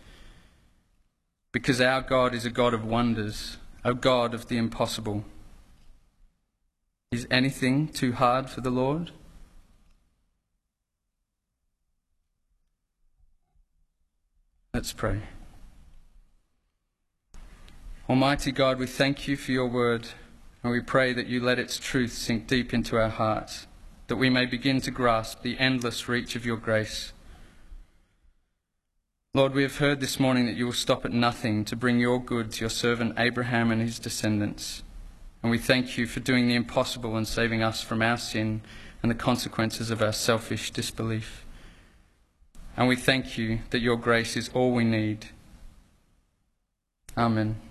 because 1.53 1.79
our 1.79 2.01
God 2.01 2.35
is 2.35 2.45
a 2.45 2.49
God 2.49 2.73
of 2.73 2.83
wonders, 2.83 3.55
a 3.85 3.93
God 3.93 4.33
of 4.33 4.49
the 4.49 4.57
impossible. 4.57 5.23
Is 7.13 7.25
anything 7.31 7.87
too 7.87 8.11
hard 8.11 8.49
for 8.49 8.59
the 8.59 8.69
Lord? 8.69 9.11
Let's 14.73 14.91
pray. 14.91 15.21
Almighty 18.11 18.51
God, 18.51 18.77
we 18.77 18.87
thank 18.87 19.25
you 19.29 19.37
for 19.37 19.53
your 19.53 19.67
word, 19.67 20.05
and 20.61 20.71
we 20.73 20.81
pray 20.81 21.13
that 21.13 21.27
you 21.27 21.39
let 21.39 21.57
its 21.57 21.77
truth 21.79 22.11
sink 22.11 22.45
deep 22.45 22.73
into 22.73 22.97
our 22.97 23.07
hearts, 23.07 23.67
that 24.07 24.17
we 24.17 24.29
may 24.29 24.45
begin 24.45 24.81
to 24.81 24.91
grasp 24.91 25.43
the 25.43 25.57
endless 25.57 26.09
reach 26.09 26.35
of 26.35 26.45
your 26.45 26.57
grace. 26.57 27.13
Lord, 29.33 29.53
we 29.53 29.63
have 29.63 29.77
heard 29.77 30.01
this 30.01 30.19
morning 30.19 30.45
that 30.45 30.57
you 30.57 30.65
will 30.65 30.73
stop 30.73 31.05
at 31.05 31.13
nothing 31.13 31.63
to 31.63 31.77
bring 31.77 32.01
your 32.01 32.21
good 32.21 32.51
to 32.51 32.59
your 32.59 32.69
servant 32.69 33.17
Abraham 33.17 33.71
and 33.71 33.81
his 33.81 33.97
descendants. 33.97 34.83
And 35.41 35.49
we 35.49 35.57
thank 35.57 35.97
you 35.97 36.05
for 36.05 36.19
doing 36.19 36.49
the 36.49 36.55
impossible 36.55 37.15
and 37.15 37.25
saving 37.25 37.63
us 37.63 37.81
from 37.81 38.01
our 38.01 38.17
sin 38.17 38.61
and 39.01 39.09
the 39.09 39.15
consequences 39.15 39.89
of 39.89 40.01
our 40.01 40.11
selfish 40.11 40.71
disbelief. 40.71 41.45
And 42.75 42.89
we 42.89 42.97
thank 42.97 43.37
you 43.37 43.59
that 43.69 43.79
your 43.79 43.95
grace 43.95 44.35
is 44.35 44.49
all 44.49 44.73
we 44.73 44.83
need. 44.83 45.27
Amen. 47.17 47.70